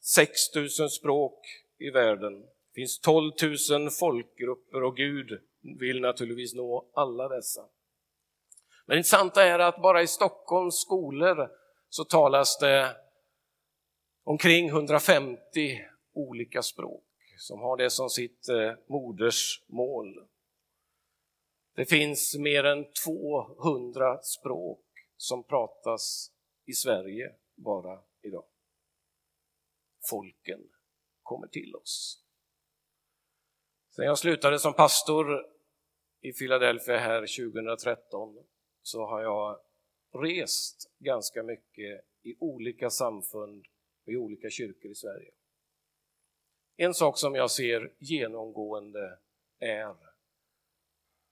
6 0.00 0.54
000 0.54 0.90
språk 0.90 1.46
i 1.78 1.90
världen. 1.90 2.40
Det 2.40 2.74
finns 2.74 3.00
12 3.00 3.32
000 3.70 3.90
folkgrupper 3.90 4.82
och 4.82 4.96
Gud 4.96 5.40
vill 5.78 6.00
naturligtvis 6.00 6.54
nå 6.54 6.90
alla 6.94 7.28
dessa. 7.28 7.60
Men 8.86 8.94
det 8.94 8.98
intressanta 8.98 9.44
är 9.44 9.58
att 9.58 9.82
bara 9.82 10.02
i 10.02 10.06
Stockholms 10.06 10.80
skolor 10.80 11.48
så 11.88 12.04
talas 12.04 12.58
det 12.58 12.96
omkring 14.24 14.68
150 14.68 15.40
olika 16.14 16.62
språk 16.62 17.07
som 17.38 17.60
har 17.60 17.76
det 17.76 17.90
som 17.90 18.10
sitt 18.10 18.48
eh, 18.48 18.72
modersmål. 18.86 20.28
Det 21.74 21.84
finns 21.84 22.36
mer 22.38 22.64
än 22.64 22.86
200 23.04 24.22
språk 24.22 24.84
som 25.16 25.44
pratas 25.44 26.32
i 26.66 26.72
Sverige 26.72 27.34
bara 27.54 28.02
idag. 28.22 28.44
Folken 30.10 30.60
kommer 31.22 31.46
till 31.46 31.74
oss. 31.74 32.24
Sen 33.96 34.04
jag 34.04 34.18
slutade 34.18 34.58
som 34.58 34.74
pastor 34.74 35.46
i 36.20 36.32
Philadelphia 36.32 36.98
här 36.98 37.20
2013 37.20 38.44
så 38.82 39.06
har 39.06 39.22
jag 39.22 39.60
rest 40.24 40.90
ganska 40.98 41.42
mycket 41.42 42.04
i 42.22 42.36
olika 42.38 42.90
samfund 42.90 43.66
och 44.06 44.12
i 44.12 44.16
olika 44.16 44.50
kyrkor 44.50 44.90
i 44.90 44.94
Sverige. 44.94 45.30
En 46.80 46.94
sak 46.94 47.18
som 47.18 47.34
jag 47.34 47.50
ser 47.50 47.92
genomgående 47.98 49.18
är 49.58 49.94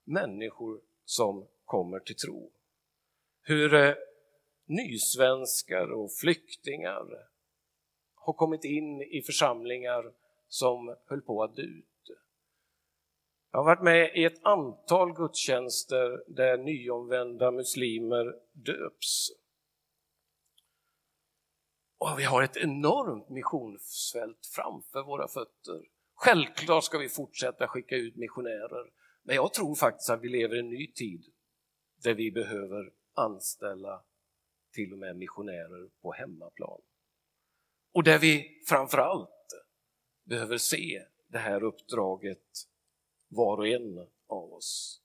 människor 0.04 0.80
som 1.04 1.46
kommer 1.64 2.00
till 2.00 2.16
tro. 2.16 2.50
Hur 3.42 3.74
eh, 3.74 3.94
nysvenskar 4.64 5.92
och 5.92 6.12
flyktingar 6.12 7.06
har 8.14 8.32
kommit 8.32 8.64
in 8.64 9.02
i 9.02 9.22
församlingar 9.22 10.12
som 10.48 10.96
höll 11.06 11.20
på 11.20 11.42
att 11.42 11.56
dö 11.56 11.62
ut. 11.62 12.10
Jag 13.52 13.58
har 13.58 13.64
varit 13.64 13.82
med 13.82 14.16
i 14.16 14.24
ett 14.24 14.44
antal 14.44 15.12
gudstjänster 15.12 16.24
där 16.26 16.56
nyomvända 16.56 17.50
muslimer 17.50 18.34
döps. 18.52 19.30
Och 21.98 22.18
vi 22.18 22.24
har 22.24 22.42
ett 22.42 22.56
enormt 22.56 23.28
missionsfält 23.28 24.46
framför 24.54 25.02
våra 25.02 25.28
fötter 25.28 25.82
Självklart 26.16 26.84
ska 26.84 26.98
vi 26.98 27.08
fortsätta 27.08 27.68
skicka 27.68 27.96
ut 27.96 28.16
missionärer, 28.16 28.92
men 29.22 29.36
jag 29.36 29.54
tror 29.54 29.74
faktiskt 29.74 30.10
att 30.10 30.22
vi 30.22 30.28
lever 30.28 30.56
i 30.56 30.58
en 30.58 30.68
ny 30.68 30.92
tid 30.92 31.24
där 32.02 32.14
vi 32.14 32.30
behöver 32.30 32.92
anställa 33.14 34.04
till 34.72 34.92
och 34.92 34.98
med 34.98 35.16
missionärer 35.16 35.90
på 36.02 36.12
hemmaplan. 36.12 36.80
Och 37.92 38.04
där 38.04 38.18
vi 38.18 38.62
framför 38.68 38.98
allt 38.98 39.46
behöver 40.24 40.58
se 40.58 41.02
det 41.28 41.38
här 41.38 41.62
uppdraget 41.62 42.46
var 43.28 43.58
och 43.58 43.68
en 43.68 43.98
av 44.28 44.52
oss. 44.52 45.02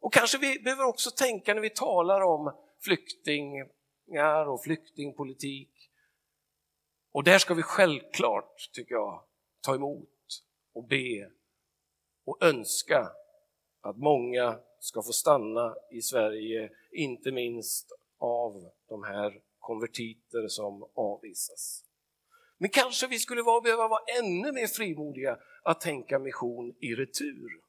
Och 0.00 0.12
kanske 0.12 0.38
vi 0.38 0.58
behöver 0.58 0.84
också 0.84 1.10
tänka 1.10 1.54
när 1.54 1.60
vi 1.60 1.70
talar 1.70 2.20
om 2.20 2.54
flyktingar 2.80 4.48
och 4.48 4.62
flyktingpolitik. 4.62 5.90
Och 7.14 7.24
där 7.24 7.38
ska 7.38 7.54
vi 7.54 7.62
självklart, 7.62 8.70
tycker 8.72 8.94
jag, 8.94 9.22
ta 9.60 9.74
emot 9.74 10.08
och 10.72 10.84
be 10.84 11.30
och 12.24 12.38
önska 12.40 13.08
att 13.80 13.96
många 13.96 14.58
ska 14.80 15.02
få 15.02 15.12
stanna 15.12 15.74
i 15.90 16.02
Sverige, 16.02 16.70
inte 16.92 17.32
minst 17.32 17.92
av 18.18 18.70
de 18.88 19.02
här 19.02 19.40
konvertiter 19.58 20.48
som 20.48 20.88
avvisas. 20.94 21.84
Men 22.58 22.70
kanske 22.70 23.06
vi 23.06 23.18
skulle 23.18 23.42
vara, 23.42 23.60
behöva 23.60 23.88
vara 23.88 24.02
ännu 24.18 24.52
mer 24.52 24.66
frimodiga 24.66 25.38
att 25.62 25.80
tänka 25.80 26.18
mission 26.18 26.74
i 26.80 26.94
retur. 26.94 27.60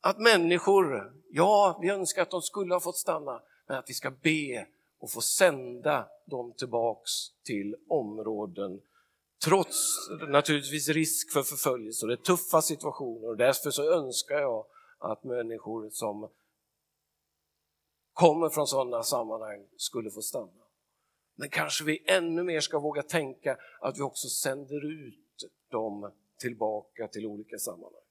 Att 0.00 0.18
människor, 0.18 1.12
ja, 1.30 1.78
vi 1.82 1.90
önskar 1.90 2.22
att 2.22 2.30
de 2.30 2.42
skulle 2.42 2.74
ha 2.74 2.80
fått 2.80 2.98
stanna, 2.98 3.42
men 3.66 3.78
att 3.78 3.90
vi 3.90 3.94
ska 3.94 4.10
be 4.10 4.66
och 5.06 5.12
få 5.12 5.20
sända 5.20 6.08
dem 6.24 6.52
tillbaks 6.52 7.10
till 7.44 7.76
områden 7.88 8.80
trots 9.44 9.96
naturligtvis 10.28 10.88
risk 10.88 11.32
för 11.32 11.42
förföljelse 11.42 12.04
och 12.04 12.08
det 12.08 12.14
är 12.14 12.24
tuffa 12.24 12.62
situationer 12.62 13.28
och 13.28 13.36
därför 13.36 13.70
så 13.70 13.92
önskar 13.92 14.38
jag 14.38 14.66
att 14.98 15.24
människor 15.24 15.90
som 15.90 16.28
kommer 18.12 18.48
från 18.48 18.66
sådana 18.66 19.02
sammanhang 19.02 19.66
skulle 19.76 20.10
få 20.10 20.22
stanna. 20.22 20.64
Men 21.34 21.48
kanske 21.48 21.84
vi 21.84 22.04
ännu 22.06 22.42
mer 22.42 22.60
ska 22.60 22.78
våga 22.78 23.02
tänka 23.02 23.56
att 23.80 23.98
vi 23.98 24.02
också 24.02 24.28
sänder 24.28 25.06
ut 25.06 25.50
dem 25.70 26.12
tillbaka 26.38 27.08
till 27.08 27.26
olika 27.26 27.58
sammanhang. 27.58 28.02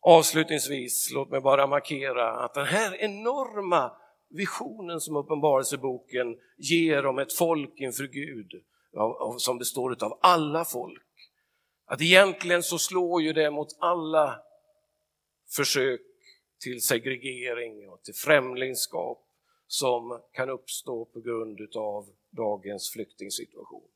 Avslutningsvis, 0.00 1.10
låt 1.14 1.30
mig 1.30 1.40
bara 1.40 1.66
markera 1.66 2.32
att 2.32 2.54
den 2.54 2.66
här 2.66 2.94
enorma 2.94 4.01
visionen 4.32 5.00
som 5.00 5.16
Uppenbarelseboken 5.16 6.38
ger 6.56 7.06
om 7.06 7.18
ett 7.18 7.32
folk 7.32 7.72
inför 7.76 8.04
Gud, 8.04 8.62
som 9.38 9.58
består 9.58 10.04
av 10.04 10.18
alla 10.22 10.64
folk, 10.64 11.02
att 11.84 12.00
egentligen 12.00 12.62
så 12.62 12.78
slår 12.78 13.22
ju 13.22 13.32
det 13.32 13.50
mot 13.50 13.76
alla 13.78 14.42
försök 15.56 16.00
till 16.60 16.82
segregering 16.82 17.88
och 17.88 18.02
till 18.02 18.14
främlingskap 18.14 19.28
som 19.66 20.22
kan 20.32 20.50
uppstå 20.50 21.04
på 21.04 21.20
grund 21.20 21.76
av 21.76 22.08
dagens 22.30 22.90
flyktingsituation. 22.90 23.88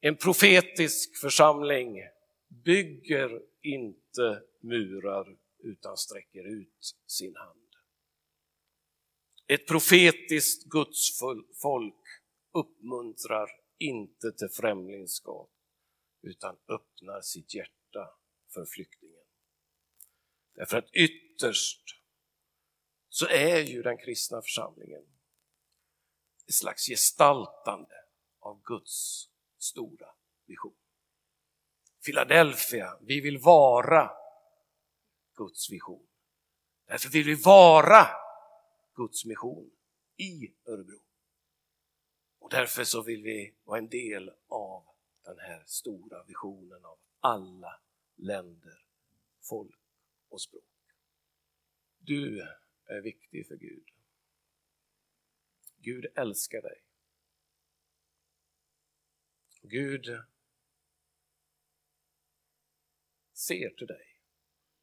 En 0.00 0.16
profetisk 0.16 1.16
församling 1.16 2.02
bygger 2.48 3.42
inte 3.62 4.42
murar 4.60 5.36
utan 5.58 5.96
sträcker 5.96 6.44
ut 6.60 6.94
sin 7.06 7.36
hand. 7.36 7.57
Ett 9.50 9.66
profetiskt 9.66 10.64
gudsfolk 10.64 12.04
uppmuntrar 12.52 13.50
inte 13.78 14.32
till 14.32 14.48
främlingskap 14.48 15.50
utan 16.22 16.56
öppnar 16.68 17.20
sitt 17.20 17.54
hjärta 17.54 18.10
för 18.54 18.64
flyktingen. 18.64 19.24
Därför 20.54 20.78
att 20.78 20.90
ytterst 20.92 21.82
så 23.08 23.26
är 23.26 23.58
ju 23.58 23.82
den 23.82 23.98
kristna 23.98 24.42
församlingen 24.42 25.02
ett 26.46 26.54
slags 26.54 26.86
gestaltande 26.86 27.94
av 28.40 28.62
Guds 28.62 29.28
stora 29.58 30.08
vision. 30.46 30.76
Philadelphia, 32.04 32.98
vi 33.00 33.20
vill 33.20 33.38
vara 33.38 34.10
Guds 35.34 35.70
vision. 35.70 36.06
Därför 36.86 37.08
vill 37.08 37.24
vi 37.24 37.34
vara 37.34 38.27
Guds 38.98 39.24
mission 39.24 39.70
i 40.16 40.54
Örebro. 40.64 41.00
Och 42.38 42.50
därför 42.50 42.84
så 42.84 43.02
vill 43.02 43.22
vi 43.22 43.54
vara 43.64 43.78
en 43.78 43.88
del 43.88 44.30
av 44.48 44.84
den 45.24 45.38
här 45.38 45.64
stora 45.66 46.24
visionen 46.24 46.84
av 46.84 46.98
alla 47.20 47.80
länder, 48.16 48.84
folk 49.40 49.80
och 50.28 50.40
språk. 50.40 50.64
Du 51.98 52.40
är 52.84 53.00
viktig 53.00 53.46
för 53.46 53.56
Gud. 53.56 53.88
Gud 55.76 56.06
älskar 56.14 56.62
dig. 56.62 56.84
Gud 59.62 60.06
ser 63.32 63.70
till 63.70 63.86
dig 63.86 64.20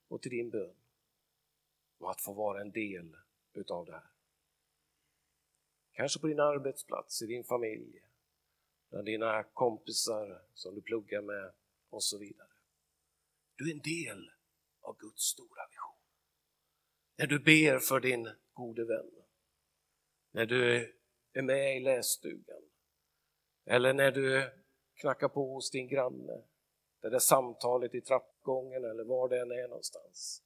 och 0.07 0.21
till 0.21 0.31
din 0.31 0.49
bön 0.49 0.75
och 1.97 2.11
att 2.11 2.21
få 2.21 2.33
vara 2.33 2.61
en 2.61 2.71
del 2.71 3.15
utav 3.57 3.85
det 3.85 3.91
här. 3.91 4.11
Kanske 5.91 6.19
på 6.19 6.27
din 6.27 6.39
arbetsplats, 6.39 7.21
i 7.21 7.25
din 7.25 7.43
familj, 7.43 8.01
bland 8.89 9.05
dina 9.05 9.43
kompisar 9.43 10.41
som 10.53 10.75
du 10.75 10.81
pluggar 10.81 11.21
med 11.21 11.53
och 11.89 12.03
så 12.03 12.17
vidare. 12.17 12.47
Du 13.55 13.69
är 13.69 13.73
en 13.73 13.81
del 13.81 14.31
av 14.81 14.97
Guds 14.97 15.21
stora 15.21 15.67
vision. 15.69 15.99
När 17.17 17.27
du 17.27 17.39
ber 17.39 17.79
för 17.79 17.99
din 17.99 18.29
gode 18.53 18.85
vän, 18.85 19.11
när 20.31 20.45
du 20.45 20.93
är 21.33 21.41
med 21.41 21.77
i 21.77 21.79
lässtugan 21.79 22.61
eller 23.65 23.93
när 23.93 24.11
du 24.11 24.51
knackar 24.93 25.27
på 25.27 25.53
hos 25.53 25.71
din 25.71 25.87
granne, 25.87 26.43
det 27.01 27.09
där 27.09 27.19
samtalet 27.19 27.95
i 27.95 28.01
trappgången 28.01 28.85
eller 28.85 29.03
var 29.03 29.29
det 29.29 29.41
än 29.41 29.51
är 29.51 29.67
någonstans. 29.67 30.43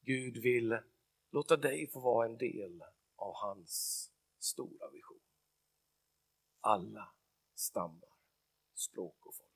Gud 0.00 0.36
vill 0.36 0.78
låta 1.30 1.56
dig 1.56 1.90
få 1.90 2.00
vara 2.00 2.26
en 2.26 2.36
del 2.36 2.82
av 3.16 3.34
hans 3.34 4.06
stora 4.38 4.90
vision. 4.90 5.20
Alla 6.60 7.14
stammar, 7.54 8.14
språk 8.74 9.26
och 9.26 9.34
folk. 9.34 9.49